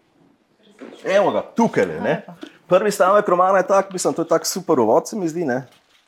Evo 1.04 1.32
ga, 1.32 1.42
tukaj 1.56 1.84
je. 1.84 2.26
Prvi 2.68 2.92
stavek 2.92 3.28
romana 3.28 3.58
je 3.58 3.68
tak, 3.68 3.92
mislim, 3.92 4.14
to 4.14 4.22
je 4.22 4.28
tak 4.28 4.46
super 4.46 4.80
uvod, 4.80 5.08
se 5.08 5.16
mi 5.16 5.30
zdi. 5.30 5.46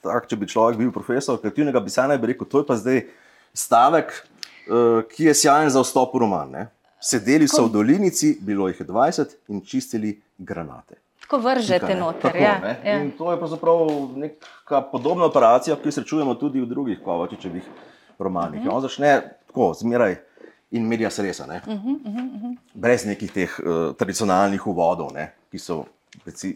Tak, 0.01 0.27
če 0.27 0.35
bi 0.35 0.47
človek 0.47 0.77
bil 0.77 0.91
profesor 0.91 1.41
kreativnega 1.41 1.83
pisanja, 1.83 2.17
bi 2.17 2.27
rekel, 2.27 2.47
to 2.47 2.59
je 2.59 2.65
pa 2.65 2.75
zdaj 2.75 3.07
stavek, 3.53 4.27
uh, 4.69 5.03
ki 5.09 5.23
je 5.23 5.33
sjajen 5.33 5.69
za 5.69 5.81
vstop 5.81 6.13
v 6.13 6.19
roman. 6.19 6.51
Ne? 6.51 6.74
Sedeli 7.05 7.47
so 7.47 7.67
v 7.67 7.69
dolinici, 7.69 8.37
bilo 8.41 8.67
jih 8.67 8.79
je 8.79 8.85
20 8.85 9.35
in 9.53 9.61
čistili 9.61 10.21
granate. 10.37 10.95
Tako 11.21 11.37
vržete 11.37 11.95
noter. 11.95 12.31
Tako, 12.31 12.37
ja, 12.37 12.77
ja. 12.85 13.01
To 13.17 13.31
je 13.31 13.37
pravzaprav 13.37 13.77
neka 14.15 14.81
podobna 14.91 15.25
operacija, 15.25 15.75
ki 15.75 15.87
jo 15.87 15.91
srečujemo 15.91 16.35
tudi 16.35 16.61
v 16.61 16.65
drugih 16.65 16.99
Kovačičevih 17.05 17.63
romanih. 18.19 18.61
Uh 18.61 18.67
-huh. 18.67 18.75
On 18.75 18.81
začne 18.81 19.21
tako, 19.47 19.73
zmeraj 19.73 20.15
in 20.71 20.87
medija 20.87 21.09
sresa, 21.09 21.43
uh 21.43 21.49
-huh, 21.49 21.69
uh 21.69 22.13
-huh. 22.13 22.57
brez 22.73 23.05
nekih 23.05 23.31
teh 23.31 23.59
uh, 23.59 23.95
tradicionalnih 23.95 24.67
uvodov, 24.67 25.13
ne, 25.13 25.31
ki 25.51 25.59
so 25.59 25.85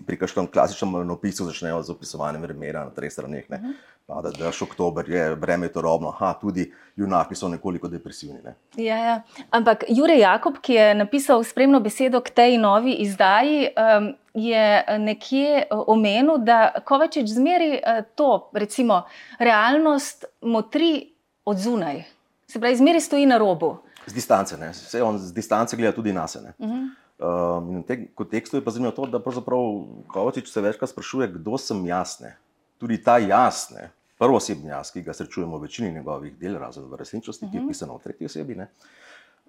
pri 0.05 0.17
kažkem 0.17 0.47
klasičnem 0.47 1.09
opisu 1.09 1.45
začnejo 1.45 1.83
z 1.83 1.93
opisovanjem 1.93 2.41
vremena 2.41 2.85
na 2.85 2.91
treh 2.91 3.11
straneh. 3.11 3.45
Uh 3.49 3.57
-huh 3.57 3.73
da, 4.21 4.31
da 4.37 4.45
je 4.45 4.51
oktober, 4.61 5.09
je 5.09 5.35
breme 5.35 5.67
to 5.67 5.81
robno, 5.81 6.11
ha, 6.11 6.33
tudi 6.41 6.73
junaki 6.95 7.35
so 7.35 7.47
nekoliko 7.47 7.87
depresivni. 7.87 8.39
Ne. 8.43 8.55
Ja, 8.75 8.97
ja. 8.97 9.21
Ampak 9.49 9.83
Jure 9.89 10.17
Jakob, 10.17 10.57
ki 10.61 10.73
je 10.73 10.95
napisal 10.95 11.43
spremno 11.43 11.79
besedo 11.79 12.21
k 12.21 12.29
tej 12.29 12.57
novi 12.57 12.93
izdaji, 13.05 13.69
um, 13.69 14.13
je 14.33 14.83
nekje 14.99 15.67
omenil, 15.69 16.37
da 16.37 16.71
Kovačič 16.85 17.29
zmeri 17.29 17.77
uh, 17.77 18.01
to, 18.15 18.49
recimo, 18.53 19.03
realnost 19.39 20.25
motri 20.41 21.13
od 21.45 21.57
zunaj. 21.57 22.03
Se 22.47 22.59
pravi, 22.59 22.75
zmeri 22.75 23.01
stoji 23.01 23.25
na 23.25 23.37
robu. 23.37 23.77
Z 24.05 24.13
distance, 24.13 24.57
ne. 24.57 24.71
Vse 24.73 25.03
on 25.03 25.19
z 25.19 25.33
distance 25.33 25.77
gleda 25.77 25.93
tudi 25.95 26.13
na 26.13 26.27
sebe. 26.27 26.53
Uh 26.57 26.69
-huh. 26.69 26.89
Um, 27.19 27.71
in 27.75 27.79
v 27.81 27.83
tem 27.83 28.07
kontekstu 28.15 28.55
je 28.57 28.63
pa 28.63 28.71
zanimivo 28.71 28.95
to, 28.95 29.05
da 29.11 29.19
pravzaprav 29.19 29.59
Kovačič 30.07 30.47
se 30.47 30.61
večkrat 30.63 30.89
sprašuje, 30.89 31.27
kdo 31.35 31.57
sem 31.59 31.81
jaz. 31.85 32.19
Ne. 32.23 32.37
Tudi 32.79 32.95
ta 33.03 33.17
jaz, 33.19 33.75
ne, 33.75 33.89
prvo 34.15 34.39
osebni 34.39 34.71
jaz, 34.71 34.91
ki 34.95 35.03
ga 35.03 35.11
srečujemo 35.13 35.57
v 35.57 35.67
večini 35.67 35.91
njegovih 35.91 36.37
del, 36.39 36.55
razen 36.55 36.87
v 36.87 36.95
resničnosti, 36.95 37.49
ki 37.51 37.57
je 37.57 37.61
mhm. 37.61 37.67
pisano 37.67 37.97
v 37.97 38.03
tretji 38.03 38.29
osebi. 38.31 38.55
Ne? 38.55 38.69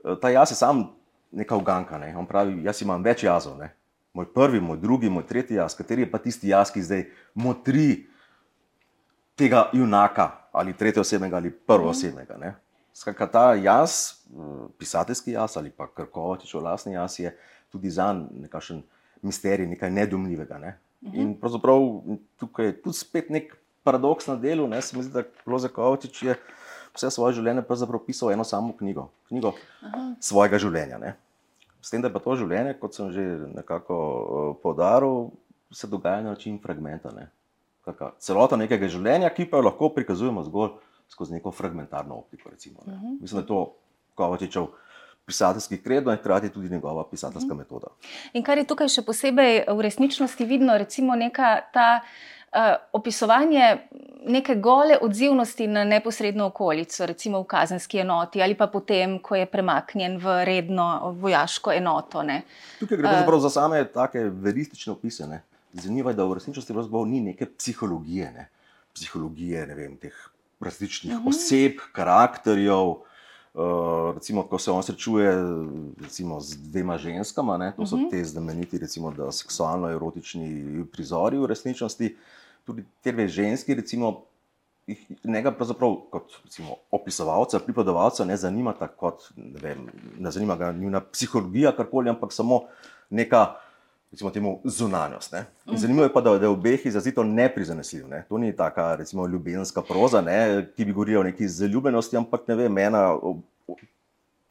Eh, 0.05 0.17
ta 0.19 0.31
jaz 0.35 0.51
je 0.51 0.57
sam 0.59 0.89
neka 1.31 1.57
uganka. 1.57 1.99
Ne? 1.99 2.11
On 2.19 2.27
pravi, 2.27 2.65
jaz 2.67 2.83
imam 2.83 3.03
več 3.07 3.23
jazov. 3.23 3.55
Ne? 3.59 3.71
Moj 4.19 4.27
prvi, 4.35 4.61
moj 4.61 4.81
drugi, 4.83 5.11
moj 5.11 5.27
tretji 5.27 5.61
jaz, 5.61 5.79
kateri 5.79 6.03
je 6.03 6.11
pa 6.11 6.19
tisti 6.19 6.51
jaz, 6.51 6.73
ki 6.75 6.83
zdaj 6.83 7.05
motri 7.35 8.07
tega 9.39 9.69
junaka 9.73 10.33
ali 10.53 10.75
tretje 10.75 11.01
osebnega 11.01 11.39
ali 11.39 11.55
prvo 11.55 11.95
osebnega. 11.95 12.35
Ne? 12.35 12.55
Skratka, 12.95 13.31
ta 13.31 13.45
jaz, 13.55 14.25
eh, 14.27 14.67
pisateljski 14.79 15.39
jaz 15.39 15.57
ali 15.57 15.71
pa 15.71 15.87
krkovačičev 15.87 16.63
lastni 16.63 16.99
jaz, 16.99 17.21
je 17.21 17.31
tudi 17.71 17.91
za 17.91 18.13
nekakšen 18.15 18.83
misterij, 19.23 19.67
nekaj 19.67 19.91
nedomljivega. 19.91 20.59
Ne? 20.59 20.77
In 21.13 21.35
pravzaprav 21.41 21.81
tukaj 22.41 22.67
je 22.67 22.77
tudi 22.83 22.97
spet 22.97 23.31
nek 23.31 23.55
paradoks 23.83 24.27
na 24.29 24.37
delu. 24.37 24.69
Ne, 24.69 24.83
se 24.83 24.97
mi 24.97 25.03
zdi, 25.03 25.13
da 25.13 25.25
Loze 25.47 25.69
Kovačič 25.69 26.23
je 26.23 26.37
vse 26.95 27.11
svoje 27.11 27.39
življenje 27.39 27.65
pisal 28.07 28.33
eno 28.33 28.45
samo 28.45 28.75
knjigo, 28.77 29.09
knjigo 29.29 29.55
svojega 30.21 30.59
življenja. 30.59 30.99
Ne. 30.99 31.17
S 31.81 31.91
tem, 31.91 32.03
da 32.03 32.11
je 32.11 32.15
pa 32.15 32.21
to 32.21 32.37
življenje, 32.37 32.77
kot 32.81 32.95
sem 32.95 33.11
že 33.15 33.25
nekako 33.55 33.97
uh, 33.97 34.49
poudaril, 34.63 35.31
se 35.73 35.89
dogaja 35.89 36.21
na 36.21 36.35
način 36.35 36.59
fragmenta. 36.61 37.13
Ne. 37.17 37.31
Celota 38.21 38.59
nekega 38.61 38.89
življenja, 38.91 39.31
ki 39.33 39.49
pa 39.49 39.59
jo 39.59 39.71
lahko 39.71 39.89
prikazujemo 39.95 40.45
zgolj 40.47 40.75
skozi 41.11 41.35
neko 41.39 41.51
fragmentarno 41.51 42.21
optiko. 42.21 42.51
Recimo, 42.51 42.85
uh 42.85 42.93
-huh. 42.93 43.17
Mislim, 43.21 43.41
da 43.41 43.43
je 43.43 43.47
to 43.47 43.75
Kovačičev 44.15 44.67
pisateljski 45.31 45.79
kredo 45.83 46.11
in 46.11 46.19
hkrati 46.19 46.51
tudi 46.51 46.69
njegova 46.69 47.05
pisateljska 47.11 47.55
-huh. 47.55 47.59
metoda. 47.59 47.87
In 48.33 48.43
kar 48.43 48.59
je 48.59 48.67
tukaj 48.67 48.89
še 48.89 49.03
posebej 49.07 49.65
v 49.69 49.81
resničnosti 49.81 50.45
vidno, 50.45 50.79
recimo 50.79 51.17
neka 51.17 51.61
ta. 51.73 52.01
Uh, 52.51 52.75
opisovanje 52.93 53.79
neke 54.27 54.55
gole 54.55 54.97
odzivnosti 55.01 55.67
na 55.67 55.85
neposredno 55.85 56.49
okolico, 56.51 57.07
recimo 57.07 57.43
v 57.43 57.47
kazenski 57.47 57.99
enoti 57.99 58.43
ali 58.43 58.57
pa 58.59 58.67
potem, 58.67 59.19
ko 59.23 59.37
je 59.39 59.47
premaknjen 59.47 60.17
v 60.19 60.45
redno 60.45 61.13
vojaško 61.21 61.73
enoto. 61.73 62.23
Ne. 62.23 62.43
Tukaj 62.81 62.99
gre 62.99 63.37
uh, 63.37 63.41
za 63.41 63.51
same 63.51 63.85
take 63.85 64.25
veristične 64.25 64.93
opise. 64.93 65.29
Ne. 65.31 65.43
Zanimivo 65.73 66.11
je, 66.11 66.17
da 66.19 66.25
v 66.25 66.35
resničnosti 66.35 66.75
ni 67.07 67.21
neke 67.21 67.47
psihologije, 67.47 68.33
ne. 68.33 68.49
psihologije 68.95 69.67
ne 69.67 69.75
vem, 69.75 69.97
teh 69.97 70.17
različnih 70.61 71.15
uh 71.15 71.21
mhm. 71.21 71.29
-huh. 71.29 71.37
oseb, 71.37 71.79
karakterjev. 71.93 72.87
Uh, 72.89 73.10
recimo, 74.15 74.43
ko 74.47 74.59
se 74.59 74.71
on 74.71 74.83
srečuje 74.83 75.31
recimo, 76.01 76.41
z 76.41 76.57
dvema 76.71 76.99
ženskama, 76.99 77.57
ne, 77.59 77.73
to 77.77 77.87
so 77.87 77.97
uh 77.97 78.01
mhm. 78.01 78.07
-huh. 78.07 78.11
te 78.11 78.25
znameniti, 78.25 78.79
recimo, 78.79 79.13
seksualno-erotični 79.31 80.85
prizori 80.93 81.39
v 81.39 81.47
resničnosti. 81.47 82.15
Uh, 82.15 82.21
tudi 82.65 82.85
te 83.03 83.13
dve 83.13 83.29
ženski, 83.29 83.75
recimo, 83.75 84.25
jih 84.87 85.07
njega 85.25 85.53
pravzaprav 85.53 85.97
kot 86.11 86.37
recimo, 86.45 86.77
opisovalca, 86.91 87.59
pripovedovalca 87.59 88.25
ne 88.25 88.37
zanima, 88.37 88.75
kot 88.97 89.31
ne, 89.37 89.59
vem, 89.63 89.89
ne 90.19 90.31
zanima 90.31 90.57
ga 90.57 90.73
njuna 90.73 91.01
psihologija, 91.01 91.75
karkoli, 91.77 92.11
ampak 92.11 92.33
samo 92.33 92.63
neka. 93.11 93.47
Recimo, 94.11 94.31
temu 94.31 94.61
zunanjost. 94.65 95.33
Mm. 95.33 95.77
Zanimivo 95.77 96.05
je 96.05 96.13
pa, 96.13 96.21
da 96.21 96.31
je 96.31 96.39
v 96.39 96.51
obeh 96.51 96.87
izrazito 96.87 97.25
neprizanesljiv. 97.25 98.09
Ne? 98.09 98.25
To 98.29 98.39
ni 98.39 98.57
taka, 98.57 98.97
recimo, 98.97 99.27
ljubezenska 99.27 99.83
proza, 99.83 100.21
ne? 100.21 100.67
ki 100.77 100.85
bi 100.85 100.93
govorila 100.93 101.21
o 101.21 101.29
neki 101.29 101.49
zaljubljenosti, 101.49 102.17
ampak 102.17 102.49
ne 102.49 102.55
vem, 102.55 102.79
ena 102.79 103.05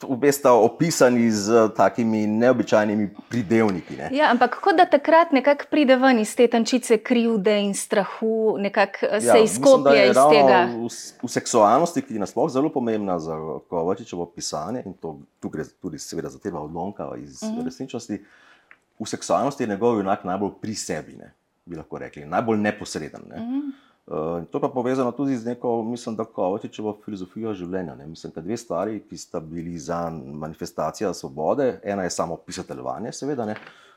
Obe 0.08 0.32
sta 0.32 0.54
opisani 0.54 1.32
z 1.32 1.70
takimi 1.76 2.28
neobičajnimi 2.28 3.10
pridevniki. 3.30 3.98
Ne. 3.98 4.10
Ja, 4.16 4.30
ampak 4.32 4.56
kot 4.64 4.78
da 4.80 4.86
takrat 4.88 5.34
nekako 5.36 5.68
pride 5.72 5.98
ven 6.00 6.22
iz 6.24 6.32
te 6.36 6.48
tančice 6.48 6.98
krivde 7.04 7.58
in 7.60 7.74
strahu, 7.76 8.56
nekako 8.64 9.10
eh, 9.10 9.20
se 9.22 9.28
ja, 9.28 9.38
izkoplje 9.44 10.06
iz 10.10 10.22
tega. 10.32 10.62
V, 10.72 10.88
v 11.24 11.32
seksualnosti, 11.32 12.02
ki 12.02 12.16
je 12.16 12.24
nasplošno 12.24 12.54
zelo 12.54 12.72
pomembna 12.72 13.20
za 13.20 13.36
Kovačičevo 13.70 14.30
pisanje, 14.36 14.86
in 14.86 14.94
to, 14.94 15.18
tu 15.40 15.52
gre 15.52 15.68
tudi 15.82 16.00
seveda 16.00 16.32
za 16.32 16.40
teba 16.40 16.64
odlomka 16.64 17.12
iz 17.18 17.44
uh 17.44 17.50
mhm. 17.50 17.60
-huh. 17.60 17.66
resničnosti, 17.66 18.24
v 19.00 19.08
seksualnosti 19.08 19.64
je 19.64 19.68
njegov 19.68 19.98
junak 19.98 20.24
najbolj 20.24 20.58
pri 20.62 20.76
sebi, 20.76 21.16
ne, 21.16 21.34
bi 21.66 21.78
lahko 21.80 21.98
rekli, 21.98 22.26
najbolj 22.26 22.58
neposreden. 22.58 23.22
Ne. 23.30 23.38
Mhm. 23.38 23.60
-huh. 23.60 23.90
Uh, 24.10 24.42
to 24.50 24.58
pa 24.60 24.68
je 24.68 24.74
povezano 24.74 25.12
tudi 25.12 25.38
z 25.38 25.46
neko, 25.46 25.84
mislim, 25.84 26.16
da 26.16 26.26
Kovačičevo 26.26 26.98
filozofijo 27.06 27.54
življenja. 27.54 27.94
Ne? 27.96 28.08
Mislim, 28.08 28.32
da 28.36 28.42
dve 28.42 28.58
stvari, 28.58 29.04
ki 29.06 29.18
sta 29.18 29.40
bili 29.40 29.78
za 29.78 30.10
manifestacijo 30.10 31.14
svobode, 31.14 31.80
ena 31.84 32.04
je 32.04 32.10
samo 32.10 32.38
pisateljevanje, 32.38 33.12
seveda, 33.12 33.46
ne? 33.46 33.56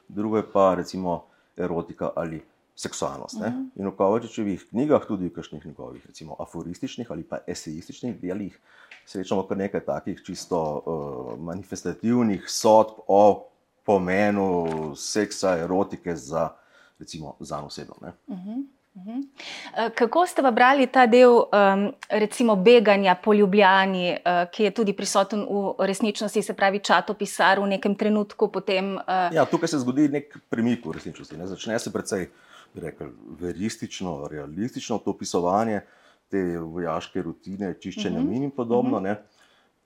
druga 0.08 0.42
je 0.42 0.50
pa 0.52 0.74
recimo 0.74 1.22
erotika 1.56 2.10
ali 2.16 2.42
seksualnost. 2.76 3.34
Uh 3.40 3.46
mhm. 3.46 3.56
-huh. 3.56 3.80
In 3.80 3.88
v 3.88 3.96
Kovačičevih 3.96 4.66
knjigah, 4.68 5.06
tudi 5.08 5.28
v 5.28 5.32
kakšnih 5.32 5.66
njegovih, 5.66 6.06
recimo 6.06 6.36
aforističnih 6.38 7.10
ali 7.10 7.22
pa 7.22 7.38
esejističnih 7.46 8.20
delih, 8.20 8.60
srečamo 9.06 9.46
kar 9.48 9.56
nekaj 9.56 9.80
takih 9.80 10.22
čisto 10.26 10.82
uh, 10.86 11.40
manifestativnih 11.40 12.44
sodb 12.48 13.00
o 13.06 13.48
pomenu 13.84 14.94
seksa, 14.96 15.58
erotike 15.58 16.16
za, 16.16 16.48
recimo, 16.98 17.36
za 17.40 17.60
osebno. 17.60 17.94
Mhm. 18.28 18.60
Eh, 19.76 19.90
kako 19.94 20.26
ste 20.26 20.42
pa 20.42 20.50
brali 20.50 20.86
ta 20.86 21.06
del, 21.06 21.40
recimo, 22.10 22.56
beganja 22.56 23.14
po 23.24 23.34
Ljubljani, 23.34 24.08
eh, 24.10 24.46
ki 24.52 24.64
je 24.64 24.70
tudi 24.70 24.92
prisoten 24.92 25.46
v 25.48 25.74
resničnosti, 25.78 26.42
se 26.42 26.54
pravi, 26.54 26.78
čatopisar 26.78 27.60
v 27.60 27.66
nekem 27.66 27.94
trenutku? 27.94 28.48
Potem, 28.52 28.98
eh, 28.98 29.30
ja, 29.32 29.44
tukaj 29.44 29.68
se 29.68 29.78
zgodi 29.78 30.08
nek 30.08 30.36
premik 30.50 30.84
v 30.86 30.92
resničnosti. 30.92 31.36
Ne? 31.36 31.46
Začne 31.46 31.78
se 31.78 31.92
precej 31.92 32.28
rekel, 32.74 33.08
veristično, 33.40 34.28
realistično 34.30 34.98
to 34.98 35.10
opisovanje 35.10 35.80
te 36.28 36.58
vojaške 36.58 37.22
rutine, 37.22 37.74
čiščenja 37.80 38.18
uh 38.18 38.24
-huh. 38.24 38.28
min 38.28 38.42
in 38.42 38.50
podobno. 38.50 38.98
Uh 38.98 39.04
-huh. 39.04 39.16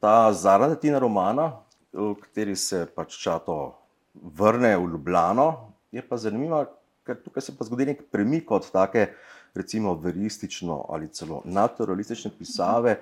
Ta 0.01 0.33
zaradi 0.33 0.81
tega 0.81 0.99
romana, 0.99 1.53
v 1.93 2.15
kateri 2.21 2.57
se 2.57 2.87
pač 2.95 3.19
čato 3.23 3.86
vrne 4.23 4.77
v 4.77 4.89
Ljubljano 4.91 5.73
je 5.93 6.03
pa 6.09 6.17
zanimiva, 6.17 6.65
ker 7.07 7.19
tukaj 7.23 7.43
se 7.43 7.55
pa 7.57 7.65
zgodi 7.65 7.87
nek 7.87 8.03
premik 8.13 8.51
od 8.51 8.71
take, 8.71 9.09
recimo, 9.55 9.95
veristično 9.95 10.85
ali 10.89 11.09
celo 11.09 11.43
naturalistične 11.45 12.31
pisave. 12.39 12.99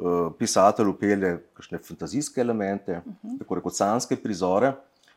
Uh, 0.00 0.30
pisatelj 0.38 0.88
upelje 0.88 1.30
kakšne 1.52 1.78
fantazijske 1.84 2.40
elemente, 2.40 3.02
uh 3.04 3.12
-huh. 3.12 3.38
tako 3.38 3.60
kot 3.60 3.74
sanske 3.76 4.16
prizore, 4.16 4.72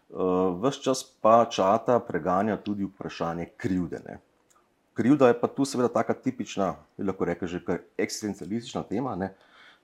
uh, 0.09 0.63
vse 0.63 0.81
čas 0.81 1.03
pa 1.21 1.45
čata 1.45 1.99
preganja 1.99 2.57
tudi 2.57 2.83
vprašanje 2.83 3.45
krivde. 3.57 4.01
Ne. 4.05 4.17
Krivda 4.93 5.27
je 5.27 5.39
pa 5.39 5.47
tu 5.47 5.65
seveda 5.65 5.87
taka 5.87 6.13
tipična, 6.13 6.75
lahko 6.97 7.25
rečemo, 7.25 7.47
že 7.47 7.65
kar 7.65 7.77
eksistencialistična 7.97 8.83
tema. 8.83 9.15
Ne. 9.15 9.35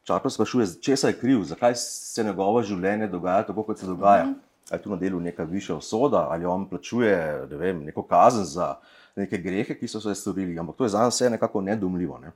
Čata 0.03 0.29
sprašuje, 0.29 0.67
če 0.81 0.91
je 0.91 1.13
kriv, 1.19 1.43
zakaj 1.43 1.75
se 1.75 2.23
njegovo 2.23 2.61
življenje 2.61 3.07
dogaja 3.07 3.43
tako, 3.43 3.63
kot 3.63 3.79
se 3.79 3.85
dogaja. 3.85 4.23
Uh 4.23 4.29
-huh 4.29 4.48
ali 4.71 4.81
tu 4.81 4.89
na 4.89 4.95
delu 4.95 5.19
neka 5.19 5.43
višja 5.43 5.75
osoda, 5.75 6.27
ali 6.29 6.45
on 6.45 6.69
plačuje 6.69 7.47
ne 7.49 7.57
vem, 7.57 7.83
neko 7.83 8.03
kazen 8.03 8.45
za 8.45 8.75
neke 9.15 9.37
grehe, 9.37 9.75
ki 9.75 9.87
so 9.87 10.01
se 10.01 10.15
storili. 10.15 10.59
Ampak 10.59 10.75
to 10.75 10.83
je 10.83 10.89
za 10.89 10.99
nas 10.99 11.15
vse 11.15 11.29
nekako 11.29 11.61
nedumljivo. 11.61 12.19
Ne? 12.19 12.31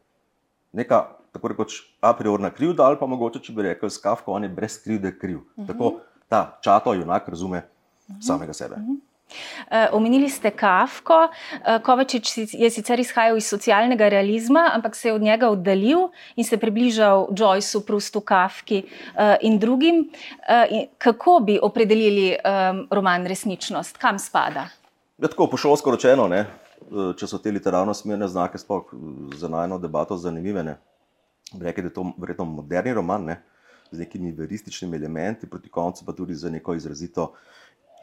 Neka 0.74 1.08
tako 1.32 1.48
rekoč 1.48 1.82
a 2.02 2.14
priorna 2.14 2.50
krivda, 2.50 2.84
ali 2.84 2.98
pa 3.00 3.06
mogoče, 3.06 3.40
če 3.40 3.54
bi 3.54 3.66
rekel, 3.70 3.90
skafko, 3.90 4.34
on 4.34 4.44
je 4.44 4.50
brez 4.50 4.78
krivde 4.84 5.14
kriv. 5.18 5.38
Uh 5.38 5.44
mhm. 5.44 5.64
-huh. 5.64 5.68
Tako 5.68 6.00
ta 6.30 6.58
čato 6.62 6.94
junak 6.94 7.30
razume 7.30 7.58
uh 7.58 7.64
mhm. 8.10 8.20
-huh. 8.20 8.28
samega 8.28 8.54
sebe. 8.54 8.76
Uh 8.76 8.82
mhm. 8.82 8.92
-huh. 8.92 9.13
Uh, 9.34 9.90
omenili 9.92 10.30
ste 10.30 10.52
Kafko. 10.52 11.28
Uh, 11.28 11.82
Kovačič 11.84 12.38
je 12.54 12.70
sicer 12.70 13.00
izhajal 13.00 13.38
iz 13.38 13.48
socialnega 13.50 14.10
realizma, 14.10 14.70
ampak 14.74 14.96
se 14.96 15.08
je 15.08 15.14
od 15.14 15.22
njega 15.22 15.50
oddaljil 15.50 16.08
in 16.36 16.46
se 16.46 16.58
približal 16.58 17.28
Joyceu, 17.32 17.82
Prustu, 17.86 18.22
Kafki 18.22 18.84
uh, 18.84 19.36
in 19.42 19.60
drugim. 19.60 20.10
Uh, 20.10 20.86
kako 20.98 21.40
bi 21.40 21.60
opredelili 21.62 22.36
um, 22.36 22.88
roman 22.92 23.26
Resničnost, 23.26 23.98
kam 23.98 24.20
spada? 24.20 24.70
Je 25.18 25.26
ja, 25.26 25.28
tako 25.28 25.48
pošolsko 25.48 25.92
rečeno, 25.92 26.28
ne? 26.28 26.46
če 27.18 27.28
so 27.28 27.40
te 27.40 27.52
literarno 27.52 27.94
smerne 27.96 28.28
znake 28.28 28.60
sploh 28.60 28.90
za 29.40 29.48
najno 29.50 29.80
debato 29.80 30.18
zanimive. 30.18 30.66
Rekli, 31.62 31.84
da 31.84 31.90
je 31.90 31.94
to 31.94 32.04
verjetno 32.18 32.46
moderni 32.46 32.94
roman 32.94 33.26
ne? 33.26 33.40
z 33.94 34.00
nekimi 34.00 34.32
verističnimi 34.32 34.98
elementi, 34.98 35.50
proti 35.50 35.70
koncu 35.70 36.06
pa 36.06 36.14
tudi 36.14 36.36
za 36.36 36.50
neko 36.50 36.74
izrazito 36.74 37.34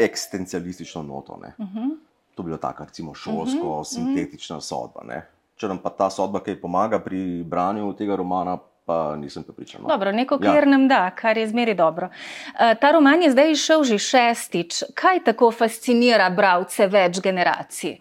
eksistencialistično 0.04 1.02
noto. 1.02 1.32
Uh 1.32 1.64
mhm. 1.66 1.78
-huh. 1.78 1.96
To 2.34 2.42
bi 2.42 2.46
bilo 2.46 2.58
tako, 2.58 2.84
recimo, 2.84 3.14
šolsko, 3.14 3.58
uh 3.58 3.64
mhm, 3.64 3.80
-huh. 3.80 3.84
sintetična 3.84 4.60
sodba. 4.60 5.00
Ne? 5.04 5.26
Če 5.56 5.68
nam 5.68 5.78
pa 5.78 5.90
ta 5.90 6.10
sodba 6.10 6.40
kaj 6.40 6.60
pomaga 6.60 6.98
pri 6.98 7.44
branju 7.44 7.92
tega 7.92 8.16
romana. 8.16 8.58
Pa 8.86 9.16
nisem 9.16 9.42
pripričan. 9.42 9.82
No. 9.82 9.88
Dobro, 9.88 10.12
neko 10.12 10.38
kjer 10.38 10.64
ja. 10.64 10.70
nam 10.70 10.88
da, 10.88 11.10
kar 11.10 11.38
je 11.38 11.48
zmeri 11.48 11.74
dobro. 11.74 12.06
Uh, 12.06 12.78
ta 12.80 12.90
roman 12.90 13.22
je 13.22 13.30
zdaj 13.30 13.50
išel 13.50 13.84
že 13.84 13.98
šestič. 13.98 14.82
Kaj 14.94 15.24
tako 15.24 15.50
fascinira 15.52 16.30
bralce 16.30 16.86
več 16.86 17.20
generacij? 17.20 18.00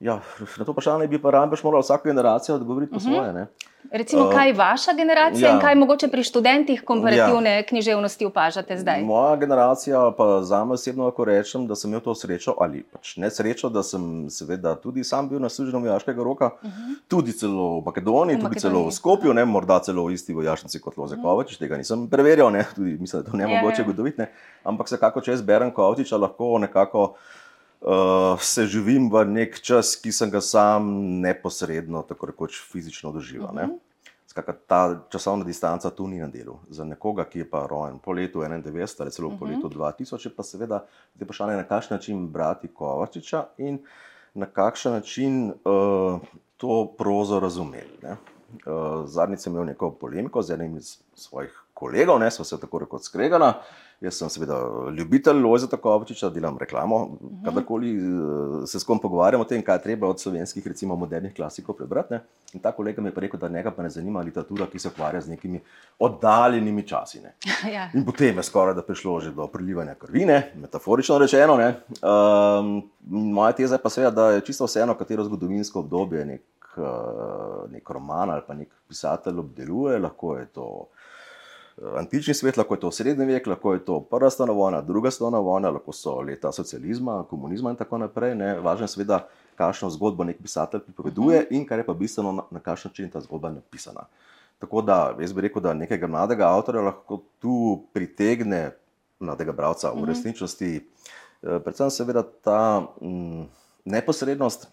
Ja, 0.00 0.20
na 0.58 0.64
to 0.64 0.72
vprašanje 0.72 1.06
bi 1.08 1.22
pa 1.22 1.30
Rambeš 1.30 1.62
moral 1.62 1.80
vsaka 1.80 2.08
generacija 2.08 2.54
odgovoriti 2.54 2.90
po 2.90 2.96
uh 2.96 3.02
mhm. 3.02 3.12
-huh. 3.12 3.32
svoje. 3.32 3.46
Recimo, 3.92 4.22
uh, 4.26 4.32
kaj 4.32 4.52
vaša 4.52 4.92
generacija 4.92 5.48
ja. 5.48 5.54
in 5.54 5.60
kaj 5.60 5.74
mogoče 5.74 6.08
pri 6.08 6.22
študentih 6.22 6.82
komparativne 6.84 7.56
ja. 7.56 7.62
književnosti 7.62 8.26
opažate 8.26 8.76
zdaj? 8.78 9.02
Moja 9.02 9.36
generacija, 9.36 10.12
pa 10.18 10.42
za 10.42 10.64
me 10.64 10.74
osebno 10.74 11.04
lahko 11.04 11.24
rečem, 11.24 11.66
da 11.66 11.74
sem 11.74 11.90
imel 11.90 12.00
to 12.00 12.14
srečo 12.14 12.54
ali 12.60 12.82
pač 12.82 13.16
ne 13.16 13.30
srečo, 13.30 13.68
da 13.68 13.82
sem 13.82 14.26
seveda 14.30 14.74
tudi 14.80 15.04
sam 15.04 15.28
bil 15.28 15.40
na 15.40 15.48
službi 15.48 15.78
vojaškega 15.78 16.22
roka, 16.22 16.50
uh 16.62 16.68
mhm. 16.68 16.82
-huh. 16.82 16.98
tudi 17.08 17.32
celo 17.32 17.80
v 17.80 17.84
Makedoniji, 17.86 18.36
v 18.36 18.40
tudi 18.40 18.48
Makedoniji. 18.48 18.60
celo 18.60 18.88
v 18.88 18.92
Skopju, 18.92 19.34
ne, 19.34 19.44
morda 19.44 19.78
celo 19.78 20.04
v 20.04 20.12
isti 20.12 20.34
vojašnici 20.34 20.80
kot 20.80 20.96
Lozekovič, 20.96 21.46
uh 21.46 21.54
-huh. 21.54 21.58
tega 21.58 21.76
nisem 21.76 22.08
preverjal, 22.08 22.50
ne, 22.50 22.66
tudi 22.74 22.96
mislim, 23.00 23.22
da 23.22 23.30
to 23.30 23.36
ne 23.36 23.44
ja, 23.44 23.60
mogoče 23.60 23.82
ja. 23.82 23.84
ugotoviti, 23.84 24.20
ja, 24.20 24.26
ampak 24.64 24.88
se 24.88 24.98
kako 24.98 25.20
čez 25.20 25.42
Beren 25.42 25.70
Kovtiča 25.70 26.16
lahko 26.16 26.58
nekako. 26.58 27.14
Uh, 27.80 28.40
se 28.40 28.66
živim 28.66 29.10
v 29.12 29.24
nek 29.24 29.60
čas, 29.60 29.96
ki 30.00 30.12
sem 30.12 30.30
ga 30.32 30.40
sam 30.40 30.88
neposredno, 31.20 32.02
tako 32.08 32.26
rekoč, 32.32 32.56
fizično 32.72 33.12
doživel. 33.12 33.52
Uh 33.52 33.60
-huh. 33.60 33.78
Skaka, 34.26 34.52
ta 34.52 34.80
časovna 35.08 35.44
distanca 35.44 35.90
tu 35.90 36.06
ni 36.08 36.18
na 36.18 36.28
delu. 36.28 36.58
Za 36.70 36.84
nekoga, 36.84 37.24
ki 37.24 37.38
je 37.38 37.50
pa 37.50 37.66
rojen 37.66 37.98
po 37.98 38.12
letu 38.12 38.40
91 38.40 39.00
ali 39.00 39.10
celo 39.10 39.28
po 39.28 39.44
uh 39.44 39.50
-huh. 39.50 39.56
letu 39.56 39.68
2000, 39.68 40.26
je 40.26 40.34
pa 40.36 40.42
seveda 40.42 40.84
vprašanje, 41.20 41.56
na 41.56 41.64
kakšen 41.64 41.94
način 41.94 42.28
brati 42.28 42.68
Kovačiča 42.68 43.46
in 43.58 43.78
na 44.34 44.46
kakšen 44.46 44.92
način 44.92 45.52
uh, 45.64 46.20
to 46.56 46.94
prozo 46.98 47.40
razumeti. 47.40 48.06
Uh, 48.06 49.06
Zadnjič 49.06 49.40
sem 49.40 49.52
imel 49.52 49.64
neko 49.64 49.90
polemiko 49.90 50.42
z 50.42 50.50
enim 50.50 50.76
iz 50.76 50.98
svojih 51.14 51.65
kolegov, 51.76 52.18
ne, 52.20 52.30
smo 52.30 52.44
se 52.44 52.56
tako 52.60 52.78
rekoč 52.84 53.10
skregala. 53.10 53.52
Jaz 54.00 54.18
sem 54.20 54.28
seveda 54.28 54.58
ljubitelj 54.92 55.38
Lojza 55.40 55.76
Kovačiča, 55.80 56.28
delam 56.30 56.58
reklamo. 56.60 56.96
Uh 56.96 57.12
mhm. 57.12 57.34
-huh. 57.34 57.44
Kadarkoli 57.44 57.90
eh, 57.96 58.66
se 58.66 58.80
s 58.80 58.84
kom 58.84 58.98
pogovarjamo 58.98 59.44
o 59.44 59.48
tem, 59.48 59.62
kaj 59.62 59.82
treba 59.82 60.08
od 60.08 60.20
slovenskih, 60.20 60.66
recimo 60.66 60.96
modernih 60.96 61.34
klasikov 61.34 61.76
prebrati. 61.76 62.14
Ne. 62.14 62.20
In 62.52 62.60
ta 62.60 62.72
kolega 62.72 63.02
mi 63.02 63.08
je 63.08 63.12
rekel, 63.16 63.40
da 63.40 63.48
njega 63.48 63.70
pa 63.70 63.82
ne 63.82 63.90
zanima 63.90 64.20
literatura, 64.20 64.66
ki 64.66 64.78
se 64.78 64.88
ukvarja 64.88 65.20
z 65.20 65.28
nekimi 65.28 65.60
oddaljenimi 65.98 66.86
časi. 66.88 67.20
ja. 67.74 67.90
In 67.94 68.04
potem 68.04 68.36
je 68.36 68.42
skoraj 68.42 68.74
da 68.74 68.82
prišlo 68.82 69.20
že 69.20 69.32
do 69.32 69.46
prilivanja 69.46 69.94
krvine, 69.94 70.52
metaforično 70.54 71.18
rečeno. 71.18 71.54
Um, 71.54 72.90
moja 73.10 73.52
teza 73.52 73.74
je 73.74 73.82
pa 73.82 73.90
seveda, 73.90 74.10
da 74.10 74.30
je 74.30 74.40
čisto 74.40 74.64
vseeno, 74.64 74.94
katero 74.94 75.24
zgodovinsko 75.24 75.80
obdobje 75.80 76.24
nek, 76.24 76.42
uh, 76.76 77.72
nek 77.72 77.90
roman 77.90 78.30
ali 78.30 78.42
pa 78.46 78.54
nek 78.54 78.68
pisatelj 78.88 79.38
obdeluje, 79.38 79.98
lahko 79.98 80.36
je 80.36 80.46
to 80.46 80.86
antični 81.96 82.34
svet, 82.34 82.56
lahko 82.56 82.74
je 82.74 82.80
to 82.80 82.90
srednji 82.90 83.26
vek, 83.26 83.46
lahko 83.46 83.72
je 83.72 83.84
to 83.84 84.00
prva 84.10 84.30
stanovanja, 84.30 84.80
druga 84.80 85.10
stanovanja, 85.10 85.70
lahko 85.70 85.92
so 85.92 86.20
leta 86.20 86.52
socializma, 86.52 87.24
komunizma 87.30 87.70
in 87.70 87.76
tako 87.76 87.98
naprej. 87.98 88.34
Ne. 88.34 88.54
Važno 88.60 88.84
je 88.84 88.94
seveda, 88.94 89.26
kakšno 89.56 89.90
zgodbo 89.90 90.24
nek 90.24 90.40
pisatelj 90.42 90.80
pripoveduje 90.80 91.38
uh 91.38 91.44
-huh. 91.44 91.56
in 91.56 91.66
kar 91.66 91.78
je 91.78 91.86
pa 91.86 91.94
bistveno, 91.94 92.32
na, 92.32 92.42
na 92.50 92.60
kakšen 92.60 92.90
način 92.90 93.04
je 93.04 93.10
ta 93.10 93.20
zgodba 93.20 93.50
napisana. 93.50 94.06
Tako 94.58 94.82
da 94.82 95.16
jaz 95.20 95.32
bi 95.32 95.40
rekel, 95.40 95.62
da 95.62 95.74
nekega 95.74 96.06
mladega 96.06 96.48
avtorja 96.48 96.82
lahko 96.82 97.20
tu 97.38 97.82
pritegne 97.92 98.70
mladega 99.20 99.52
bralca 99.52 99.90
v 99.90 100.04
resničnosti. 100.04 100.88
Eh, 101.42 101.58
predvsem 101.64 101.90
seveda 101.90 102.22
ta 102.22 102.86
mm, 103.00 103.42
neposrednost, 103.84 104.68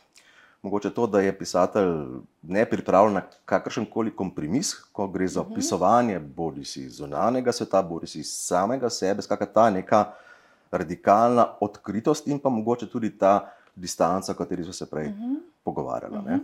mogoče 0.64 0.90
to, 0.90 1.08
da 1.08 1.22
je 1.22 1.38
pisatelj 1.38 2.06
ne 2.42 2.66
pripravljen 2.66 3.14
na 3.14 3.22
kakršen 3.46 3.86
koli 3.86 4.16
kompromis, 4.16 4.74
ko 4.92 5.08
gre 5.08 5.28
za 5.28 5.42
mhm. 5.42 5.52
opisovanje 5.52 6.20
bodi 6.20 6.66
si 6.66 6.90
zunanjega 6.90 7.52
sveta, 7.52 7.82
bodi 7.82 8.08
si 8.08 8.24
samega 8.24 8.90
sebe, 8.90 9.22
skratka 9.22 9.46
ta 9.46 9.70
neka 9.70 10.06
radikalna 10.72 11.48
odkritost 11.62 12.28
in 12.28 12.40
pa 12.40 12.50
mogoče 12.50 12.90
tudi 12.90 13.18
ta 13.18 13.52
distanca, 13.76 14.32
o 14.32 14.36
kateri 14.36 14.64
smo 14.64 14.74
se 14.74 14.90
prej 14.90 15.08
uh 15.08 15.14
mhm. 15.14 15.24
-huh. 15.24 15.40
pogovarjali. 15.64 16.18
Uh 16.18 16.24
-huh. 16.24 16.40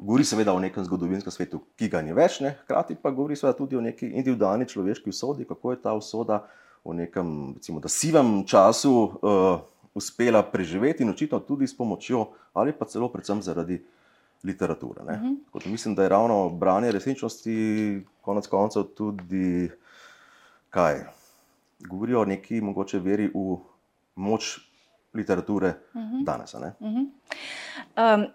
Govori 0.00 0.24
seveda 0.24 0.52
o 0.52 0.60
nekem 0.60 0.84
zgodovinskem 0.84 1.32
svetu, 1.32 1.60
ki 1.76 1.88
ga 1.88 2.02
ni 2.02 2.12
več, 2.12 2.40
ne? 2.40 2.56
hkrati 2.62 2.94
pa 2.94 3.10
govori 3.10 3.34
tudi 3.58 3.76
o 3.76 3.80
neki 3.80 4.06
individualni 4.06 4.68
človeški 4.68 5.10
usodi, 5.10 5.44
kako 5.44 5.70
je 5.70 5.82
ta 5.82 5.92
usoda 5.92 6.46
v 6.84 6.94
nekem, 6.94 7.52
recimo, 7.54 7.80
sivem 7.86 8.44
času. 8.46 8.92
Uh, 9.22 9.60
uspela 9.96 10.42
preživeti 10.42 11.02
in 11.02 11.10
očitno 11.10 11.40
tudi 11.40 11.66
s 11.66 11.76
pomočjo, 11.76 12.26
ali 12.52 12.72
pa 12.76 12.84
celo 12.84 13.08
predvsem 13.08 13.40
zaradi 13.42 13.80
literature. 14.44 15.02
Uh. 15.02 15.08
-huh. 15.08 15.66
Mislim, 15.66 15.94
da 15.94 16.02
je 16.02 16.08
ravno 16.08 16.48
branje 16.50 16.92
resničnosti, 16.92 18.02
konec 18.20 18.46
koncev, 18.46 18.82
tudi 18.82 19.70
kaj. 20.70 21.04
Govori 21.78 22.14
o 22.14 22.24
neki 22.24 22.60
mogoče 22.60 22.98
veri 22.98 23.30
v 23.34 23.56
moč 24.14 24.58
literature 25.16 25.74
uh 25.94 26.00
mhm. 26.00 26.16
-huh. 26.16 26.24
danes. 26.24 26.54
Uh 26.54 26.60
-huh. 26.60 27.06
um, 27.96 28.26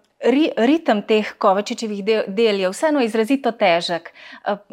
ritem 0.56 1.02
teh 1.02 1.32
Kovačičevih 1.38 2.04
del 2.28 2.60
je 2.60 2.68
vseeno 2.70 3.00
izrazito 3.02 3.52
težek, 3.52 4.12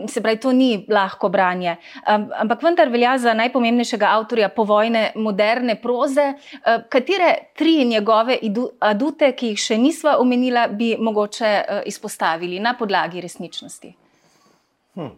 se 0.08 0.22
pravi, 0.22 0.40
to 0.40 0.52
ni 0.54 0.86
lahko 0.90 1.30
branje. 1.30 1.76
Ampak 2.06 2.64
vendar 2.64 2.90
velja 2.90 3.18
za 3.18 3.34
najpomembnejšega 3.34 4.12
avtorja 4.12 4.50
povojne 4.50 5.12
moderne 5.16 5.76
proze. 5.82 6.34
Katere 6.90 7.36
tri 7.58 7.86
njegove 7.86 8.38
adute, 8.80 9.32
ki 9.32 9.54
jih 9.54 9.60
še 9.60 9.78
nisva 9.78 10.18
omenila, 10.20 10.68
bi 10.68 10.96
mogoče 11.00 11.64
izpostavili 11.86 12.60
na 12.60 12.76
podlagi 12.78 13.22
resničnosti? 13.22 13.94
Hm. 14.94 15.16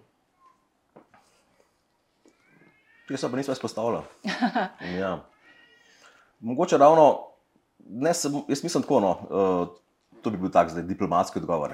Jaz 3.10 3.28
pa 3.28 3.38
nisem 3.38 3.52
izpostavljal. 3.52 4.04
Ja. 5.00 5.20
Mogoče 6.42 6.78
ravno, 6.78 7.20
ne, 7.90 8.10
jaz 8.48 8.64
mislim 8.64 8.84
tako. 8.84 9.00
No, 9.00 9.18
to 10.22 10.30
bi 10.30 10.38
bil 10.38 10.50
tak 10.50 10.70
zdaj 10.70 10.84
diplomatski 10.84 11.40
odgovor. 11.40 11.72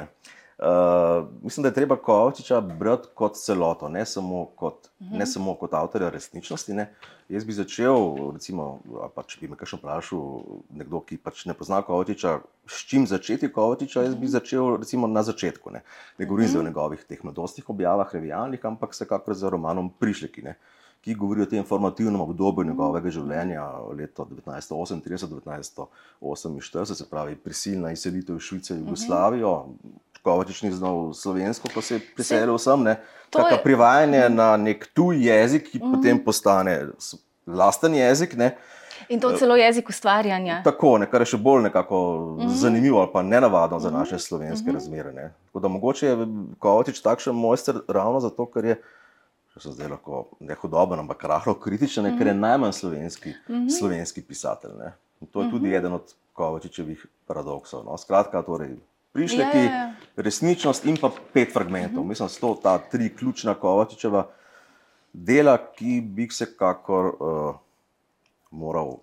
Uh, 0.57 1.27
mislim, 1.43 1.61
da 1.61 1.67
je 1.67 1.73
treba 1.73 1.95
Kovačiča 1.95 2.61
brati 2.61 3.07
kot 3.13 3.35
celoto, 3.35 3.89
ne 3.89 4.05
samo 4.05 4.45
kot, 4.45 4.73
uh 4.73 5.07
-huh. 5.07 5.11
ne 5.11 5.17
mhm. 5.17 5.25
samo 5.25 5.55
kot 5.55 5.73
avtorja 5.73 6.09
resničnosti. 6.09 6.73
Ne. 6.73 6.93
Jaz 7.29 7.45
bi 7.45 7.53
začel, 7.53 8.15
recimo, 8.33 8.79
pa, 9.15 9.23
če 9.23 9.37
bi 9.41 9.47
me 9.47 9.55
kaj 9.55 9.77
vprašal, 9.77 10.41
nekdo, 10.69 10.99
ki 10.99 11.17
pač 11.17 11.45
ne 11.45 11.53
pozna 11.53 11.81
Kovačiča, 11.81 12.39
s 12.67 12.85
čim 12.87 13.07
začeti 13.07 13.53
Kovačiča, 13.53 14.01
jaz 14.01 14.15
bi 14.15 14.25
mhm. 14.25 14.31
začel 14.31 14.77
recimo, 14.77 15.07
na 15.07 15.23
začetku. 15.23 15.69
Ne, 15.71 15.81
ne 16.17 16.25
govorim 16.25 16.49
uh 16.49 16.55
-huh. 16.55 16.59
o 16.59 16.63
njegovih 16.63 17.03
teh 17.03 17.23
mladostnih 17.23 17.69
objavah, 17.69 18.13
revijalnih, 18.13 18.65
ampak 18.65 18.91
vsekakor 18.91 19.33
za 19.33 19.49
romanom 19.49 19.89
Prišleki. 19.99 20.41
Ne 20.41 20.55
ki 21.01 21.15
govori 21.15 21.41
o 21.41 21.45
tem 21.45 21.65
formativnem 21.65 22.21
obdobju 22.21 22.65
njegovega 22.65 23.09
življenja, 23.09 23.71
leto 23.97 24.27
1938-1948, 24.45 26.93
se 26.93 27.09
pravi 27.09 27.35
prisilna 27.35 27.91
izselitev 27.91 28.35
iz 28.35 28.41
Švice 28.43 28.73
v 28.73 28.79
Jugoslavijo. 28.79 29.65
Kovačič 30.23 30.61
ni 30.65 30.71
znal 30.75 31.13
slovensko, 31.13 31.69
ko 31.73 31.81
se 31.81 31.95
je 31.95 32.01
priselil 32.15 32.57
sem. 32.59 32.85
Tako 33.29 33.55
je... 33.55 33.63
privajanje 33.63 34.29
na 34.29 34.57
nek 34.57 34.87
tuj 34.93 35.27
jezik, 35.27 35.71
ki 35.71 35.79
mm. 35.79 35.93
potem 35.93 36.23
postane 36.23 36.87
lasten 37.47 37.95
jezik. 37.95 38.35
Ne? 38.35 38.57
In 39.09 39.19
to 39.19 39.31
celo 39.37 39.55
jezik 39.55 39.89
ustvarjanja. 39.89 40.61
Tako, 40.63 40.97
ne, 40.97 41.07
kar 41.07 41.23
je 41.23 41.31
še 41.31 41.37
bolj 41.37 41.61
nekako 41.69 41.97
mm 42.19 42.41
-hmm. 42.41 42.55
zanimivo 42.59 42.99
ali 42.99 43.09
pa 43.13 43.21
nenavadno 43.23 43.79
za 43.79 43.91
naše 43.91 44.19
slovenske 44.19 44.65
mm 44.65 44.69
-hmm. 44.69 44.73
razmere. 44.73 45.13
Ne. 45.13 45.33
Tako 45.45 45.59
da 45.59 45.67
mogoče 45.67 46.07
je 46.07 46.27
Kovačič 46.59 47.01
takšen 47.01 47.35
mojster 47.35 47.75
ravno 47.87 48.19
zato, 48.19 48.45
ker 48.45 48.65
je, 48.65 48.81
če 49.57 49.69
se 49.69 49.75
zdaj 49.75 49.89
lahko 49.95 50.23
ne 50.39 50.55
hudoben, 50.55 50.99
ampak 50.99 51.23
rahlo 51.23 51.53
kritičen, 51.53 52.05
mm 52.05 52.09
-hmm. 52.09 52.17
ker 52.17 52.27
je 52.27 52.33
mhm. 52.33 52.41
najmanj 52.41 52.73
slovenski, 52.73 53.29
mm 53.29 53.55
-hmm. 53.55 53.69
slovenski 53.79 54.21
pisatelj. 54.21 54.71
Ne. 54.79 54.93
In 55.21 55.27
to 55.27 55.41
je 55.41 55.49
tudi 55.49 55.67
mm 55.67 55.71
-hmm. 55.71 55.77
eden 55.77 55.93
od 55.93 56.13
Kovačičevih 56.33 57.05
paradoksov. 57.27 57.85
No. 57.85 57.97
Skratka, 57.97 58.41
torej, 58.41 58.75
prišleki, 59.13 59.57
ja, 59.57 59.63
ja, 59.63 59.71
ja. 59.71 59.93
resničnost 60.15 60.85
in 60.85 60.97
pa 61.01 61.09
pet 61.33 61.53
fragmentov. 61.53 62.03
Mm 62.03 62.05
-hmm. 62.05 62.09
Mislim, 62.09 62.27
da 62.27 62.33
so 62.33 62.55
ta 62.63 62.77
tri 62.77 63.15
ključna 63.15 63.53
Kovačičeva 63.53 64.27
dela, 65.13 65.57
ki 65.75 66.01
bi 66.01 66.21
jih 66.21 66.31
vsekakor. 66.31 67.05
Uh, 67.19 67.55
moral 68.51 68.97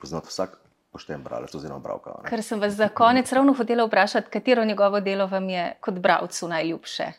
poznati 0.00 0.26
vsak 0.28 0.58
pošten 0.92 1.22
bralec 1.22 1.54
oziroma 1.54 1.80
bralka. 1.80 2.14
Ker 2.28 2.42
sem 2.42 2.60
vas 2.60 2.72
za 2.72 2.88
konec 2.88 3.32
ravno 3.32 3.54
hotela 3.54 3.84
vprašati, 3.84 4.30
katero 4.30 4.64
njegovo 4.64 5.00
delo 5.00 5.26
vam 5.26 5.48
je 5.48 5.72
kot 5.80 5.94
bralcu 5.98 6.48
najljubše. 6.48 7.12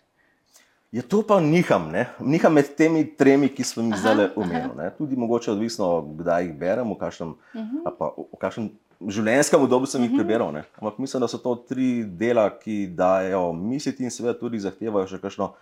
Je 0.95 1.03
to 1.03 1.19
pa 1.27 1.41
niham, 1.43 1.89
ne? 1.91 2.07
niham 2.23 2.53
med 2.55 2.69
temi 2.79 3.03
tremi, 3.19 3.49
ki 3.51 3.65
smo 3.67 3.83
jih 3.83 3.97
zdaj 3.99 4.29
omenili. 4.39 4.87
Tudi 4.95 5.17
mogoče 5.19 5.51
odvisno, 5.51 5.89
kdaj 6.21 6.45
jih 6.45 6.53
berem, 6.55 6.93
v 6.93 6.95
kakšnem, 7.01 7.33
uh 7.35 7.61
mhm. 7.61 7.81
-huh. 7.83 8.27
v 8.31 8.39
kakšnem 8.39 8.69
življenjskem 9.03 9.61
obdobju 9.61 9.87
sem 9.91 10.03
jih 10.03 10.11
uh 10.11 10.17
mhm. 10.17 10.23
-huh. 10.23 10.27
prebral. 10.27 10.63
Ampak 10.79 10.99
mislim, 10.99 11.21
da 11.21 11.27
so 11.27 11.37
to 11.37 11.55
tri 11.55 12.03
dela, 12.03 12.49
ki 12.59 12.87
dajo 12.87 13.53
misliti 13.53 14.03
in 14.03 14.11
seveda 14.11 14.39
tudi 14.39 14.59
zahtevajo 14.59 15.07
še 15.07 15.19
kakšno 15.19 15.53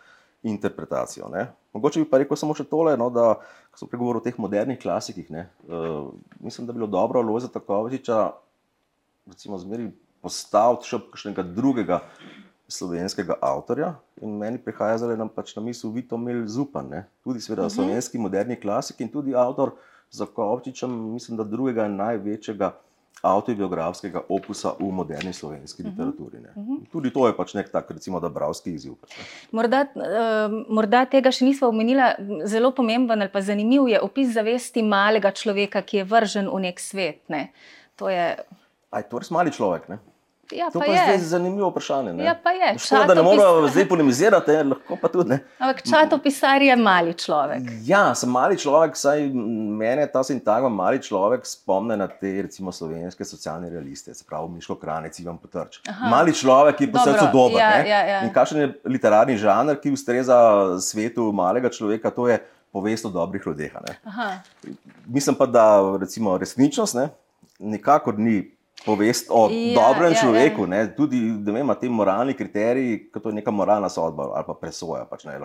interpretacijo. 0.43 1.29
Ne? 1.29 1.47
Mogoče 1.73 1.99
bi 1.99 2.09
pa 2.09 2.17
rekel 2.17 2.37
samo 2.37 2.53
še 2.53 2.63
tole, 2.63 2.97
no, 2.97 3.09
da 3.09 3.33
ko 3.71 3.79
sem 3.79 3.87
pregovoril 3.87 4.21
o 4.21 4.23
teh 4.23 4.37
modernih 4.37 4.79
klasikih, 4.79 5.31
ne, 5.31 5.49
uh, 5.67 6.13
mislim, 6.39 6.67
da 6.67 6.73
bi 6.73 6.77
bilo 6.77 6.87
dobro 6.87 7.21
Lojza 7.21 7.47
Takoviča 7.47 8.31
recimo 9.25 9.57
zmeri 9.57 9.91
postaviti 10.21 10.87
še 10.87 10.99
kakšnega 11.11 11.43
drugega 11.43 12.01
slovenskega 12.67 13.37
avtorja 13.41 13.93
in 14.21 14.37
meni 14.37 14.57
prihaja 14.57 14.97
zdaj 14.97 15.17
nam 15.17 15.29
pač 15.29 15.55
na 15.55 15.63
misel 15.63 15.91
Vito 15.91 16.17
Mel 16.17 16.45
Zupan, 16.47 16.89
ne? 16.89 17.05
tudi 17.23 17.41
seveda 17.41 17.61
uh 17.61 17.65
mhm. 17.65 17.71
-huh. 17.71 17.75
slovenski 17.75 18.17
moderni 18.17 18.59
klasik 18.59 19.01
in 19.01 19.09
tudi 19.09 19.35
avtor 19.35 19.71
za 20.11 20.25
Kovčičem, 20.25 21.13
mislim, 21.13 21.37
da 21.37 21.43
drugega 21.43 21.87
največjega 21.87 22.73
avtobiografskega 23.23 24.21
opusa 24.29 24.73
v 24.79 24.91
moderni 24.91 25.33
slovenski 25.33 25.83
uh 25.83 25.87
mhm. 25.87 26.01
-huh. 26.01 26.05
literaturi. 26.05 26.37
Uh 26.37 26.63
mhm. 26.63 26.71
-huh. 26.71 26.91
Tudi 26.91 27.13
to 27.13 27.27
je 27.27 27.37
pač 27.37 27.53
nek 27.53 27.69
tak, 27.69 27.91
recimo, 27.91 28.19
da 28.19 28.29
bravski 28.29 28.71
izziv. 28.71 28.93
Pač, 28.95 29.11
morda, 29.51 29.85
uh, 29.95 30.65
morda 30.69 31.05
tega 31.05 31.31
še 31.31 31.45
nismo 31.45 31.67
omenili, 31.67 32.01
zelo 32.45 32.71
pomemben 32.71 33.21
ali 33.21 33.31
pa 33.31 33.41
zanimiv 33.41 33.87
je 33.87 34.01
opis 34.01 34.33
zavesti 34.33 34.81
malega 34.81 35.31
človeka, 35.31 35.81
ki 35.81 35.97
je 35.97 36.03
vržen 36.03 36.49
v 36.49 36.59
nek 36.59 36.79
svet. 36.79 37.29
Ne? 37.29 37.51
To 37.95 38.09
je. 38.09 38.35
To 38.91 38.97
je 38.97 39.19
res 39.19 39.31
mali 39.31 39.51
človek. 39.51 39.89
Ne? 39.89 39.97
Ja, 40.53 40.69
to 40.73 40.79
pa 40.79 40.85
je 40.85 41.01
zdaj 41.03 41.17
zanimivo 41.17 41.69
vprašanje. 41.69 42.23
Ja, 42.23 42.35
pa 42.43 42.51
je. 42.51 42.73
Škoda, 42.79 43.03
da 43.09 43.13
ne 43.13 43.23
moramo 43.25 43.67
zdaj 43.67 43.87
polemizirati, 43.89 44.51
lahko 44.51 44.97
pa 45.01 45.07
tudi. 45.07 45.29
Ne. 45.29 45.39
Ampak 45.59 45.83
čatopisar 45.89 46.61
je 46.61 46.75
mali 46.75 47.13
človek. 47.13 47.69
Ja, 47.85 48.15
sem 48.15 48.29
mali 48.29 48.57
človek, 48.57 48.95
saj 48.97 49.27
mene 49.33 50.07
ta 50.11 50.23
sintagma 50.23 50.69
mali 50.69 51.01
človek 51.01 51.45
spomne 51.47 51.97
na 51.97 52.07
te 52.07 52.33
recimo 52.45 52.71
slovenske 52.71 53.25
socialne 53.25 53.69
realiste, 53.69 54.13
se 54.13 54.23
pravi 54.29 54.51
Miško 54.53 54.75
Kranec, 54.75 55.19
Ivan 55.19 55.37
Potrč. 55.37 55.81
Aha. 55.89 56.09
Mali 56.09 56.33
človek, 56.33 56.81
je 56.81 56.91
po 56.91 56.99
srcu 56.99 57.27
dober. 57.33 57.59
Ja, 57.59 57.85
ja, 57.85 58.01
ja. 58.07 58.21
In 58.23 58.33
kakšen 58.33 58.61
je 58.61 58.71
literarni 58.85 59.37
žanr, 59.37 59.79
ki 59.81 59.93
ustreza 59.93 60.37
svetu 60.81 61.31
malega 61.33 61.69
človeka, 61.69 62.11
to 62.11 62.27
je 62.29 62.39
povest 62.73 63.05
o 63.05 63.09
dobrih 63.09 63.41
ljudeh. 63.45 63.73
Mislim 65.05 65.35
pa, 65.35 65.45
da 65.45 65.97
recimo 66.01 66.37
resničnost 66.37 66.95
ne, 66.95 67.09
nikakor 67.59 68.19
ni 68.19 68.52
povest 68.85 69.29
o 69.31 69.47
ja, 69.47 69.75
dobrem 69.77 70.11
ja, 70.11 70.19
človeku, 70.19 70.65
ja. 70.67 70.87
tudi 70.91 71.21
vem, 71.45 71.71
te 71.79 71.89
moralni 71.89 72.33
kriteriji, 72.35 73.07
kot 73.13 73.29
je 73.29 73.37
neka 73.39 73.51
moralna 73.51 73.89
sodba 73.89 74.27
ali 74.35 74.43
pa 74.47 74.55
presoja. 74.59 75.05
Pač, 75.07 75.23
ne, 75.29 75.39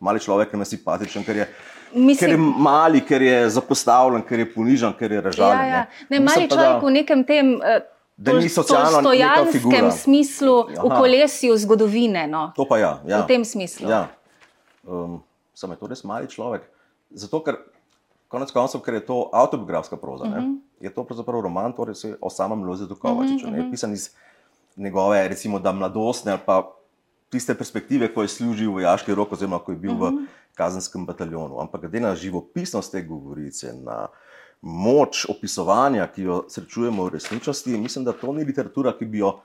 mali 0.00 0.18
človek 0.18 0.54
je 0.56 0.68
simpatičen, 0.74 1.22
ker 1.24 1.44
je, 1.44 1.46
Mislim, 1.94 2.18
ker 2.18 2.30
je 2.34 2.38
mali, 2.40 3.00
ker 3.06 3.22
je 3.22 3.38
zapostavljen, 3.54 4.24
ker 4.26 4.42
je 4.42 4.48
ponižen, 4.54 4.96
ker 4.98 5.12
je 5.12 5.20
ražalen. 5.20 5.66
Ja, 5.68 5.82
ja. 5.84 5.84
Ne, 6.10 6.18
ne, 6.18 6.24
mali 6.26 6.48
človek 6.50 6.74
da, 6.74 6.82
v 6.82 6.94
nekem 6.98 7.24
tem. 7.24 7.56
Uh, 7.60 7.80
Da 8.22 8.36
ni 8.36 8.46
socialno 8.46 9.00
v 9.00 9.02
stojanskem 9.02 9.86
smislu, 9.90 10.56
Aha. 10.68 10.84
v 10.84 10.88
kolesju 11.00 11.56
zgodovine. 11.58 12.28
No. 12.30 12.52
To 12.54 12.68
pa 12.68 12.78
ja, 12.78 12.92
ja. 13.08 13.24
V 13.24 13.26
tem 13.26 13.42
smislu. 13.42 13.88
Ja. 13.88 14.12
Um, 14.84 15.24
Sam 15.56 15.72
je 15.74 15.80
to 15.80 15.88
res 15.90 16.04
mali 16.06 16.28
človek. 16.30 16.62
Zato, 17.10 17.40
ker 17.42 17.58
konec 18.30 18.52
koncev, 18.52 18.84
ker 18.84 19.00
je 19.00 19.04
to 19.08 19.16
autobiografska 19.32 19.96
proza, 19.96 20.28
uh 20.28 20.38
-huh. 20.38 20.54
Je 20.82 20.90
to 20.90 21.04
pravzaprav 21.04 21.40
roman 21.40 21.72
torej 21.72 21.94
o 22.20 22.30
samem 22.30 22.64
Lozetu 22.64 22.96
Kovačiču. 22.96 23.46
Uh 23.46 23.54
-huh. 23.54 23.70
Pisan 23.70 23.92
iz 23.92 24.10
njegove, 24.76 25.28
recimo, 25.28 25.58
da 25.58 25.72
mladostne 25.72 26.32
ali 26.32 26.40
pa 26.46 26.72
tiste 27.30 27.54
perspektive, 27.54 28.14
ko 28.14 28.22
je 28.22 28.28
služil 28.28 28.70
v 28.70 28.72
vojaški 28.72 29.14
rok, 29.14 29.32
oziroma 29.32 29.58
ko 29.58 29.72
je 29.72 29.78
bil 29.78 29.92
uh 29.92 29.98
-huh. 29.98 30.26
v 30.52 30.54
kazenskem 30.54 31.06
bataljonu. 31.06 31.60
Ampak 31.60 31.80
glede 31.80 32.00
na 32.00 32.14
živopisnost 32.14 32.92
te 32.92 33.02
govorice, 33.02 33.72
na 33.72 34.08
moč 34.60 35.26
opisovanja, 35.28 36.06
ki 36.06 36.22
jo 36.22 36.44
srečujemo 36.48 37.04
v 37.04 37.08
resničnosti, 37.08 37.78
mislim, 37.78 38.04
da 38.04 38.12
to 38.12 38.32
ni 38.32 38.44
literatura, 38.44 38.98
ki 38.98 39.04
bi 39.04 39.18
jo 39.18 39.40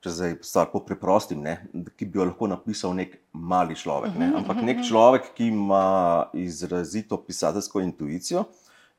če 0.00 0.10
zdaj 0.10 0.34
tako 0.52 0.80
preprostim, 0.80 1.42
ne, 1.44 1.58
ki 1.96 2.06
bi 2.08 2.18
jo 2.18 2.24
lahko 2.24 2.48
napisal 2.48 2.94
nek 2.96 3.18
mali 3.32 3.76
človek. 3.76 4.14
Ne, 4.16 4.30
mhm, 4.30 4.36
ampak 4.36 4.56
mhm, 4.56 4.66
nek 4.66 4.76
mhm. 4.76 4.86
človek, 4.88 5.30
ki 5.36 5.50
ima 5.52 5.84
izrazito 6.32 7.20
pisateljsko 7.26 7.80
intuicijo 7.80 8.44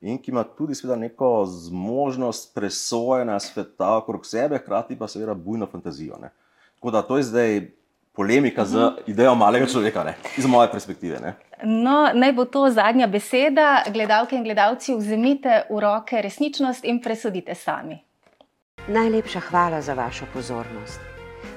in 0.02 0.18
ki 0.18 0.32
ima 0.32 0.44
tudi 0.44 0.74
neko 0.98 1.46
zmožnost 1.46 2.56
presojanja 2.56 3.40
sveta 3.40 3.98
okrog 3.98 4.26
sebe, 4.26 4.58
hkrati 4.58 4.96
pa 4.96 5.08
seveda 5.08 5.34
bujno 5.34 5.66
fantazijo. 5.66 6.18
Ne. 6.22 6.30
Tako 6.76 6.92
da 6.92 7.02
to 7.02 7.18
je 7.18 7.24
zdaj. 7.24 7.72
Polemika 8.14 8.66
z 8.66 8.92
idejo 9.08 9.36
malega 9.36 9.66
človeka, 9.66 10.04
ne? 10.04 10.16
iz 10.38 10.46
moje 10.46 10.72
perspektive. 10.72 11.20
Ne? 11.20 11.34
No, 11.64 12.10
naj 12.14 12.34
bo 12.34 12.46
to 12.46 12.70
zadnja 12.70 13.08
beseda. 13.08 13.84
Gledalke 13.88 14.36
in 14.36 14.44
gledalci, 14.44 14.96
vzemite 14.96 15.62
v 15.70 15.80
roke 15.80 16.22
resničnost 16.22 16.84
in 16.84 17.02
presodite 17.02 17.56
sami. 17.56 18.04
Najlepša 18.88 19.40
hvala 19.40 19.82
za 19.82 19.94
vašo 19.94 20.26
pozornost. 20.34 21.00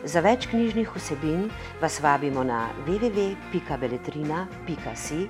Za 0.04 0.20
več 0.20 0.46
knjižnih 0.46 0.90
vsebin 0.94 1.50
vas 1.80 2.00
vabimo 2.00 2.44
na 2.44 2.68
www.beletrina.si 2.86 5.28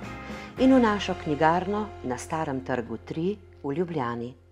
in 0.58 0.70
v 0.70 0.78
našo 0.78 1.14
knjigarno 1.24 1.86
na 2.04 2.18
Starem 2.18 2.60
trgu 2.64 2.98
3 3.06 3.36
v 3.62 3.72
Ljubljani. 3.74 4.43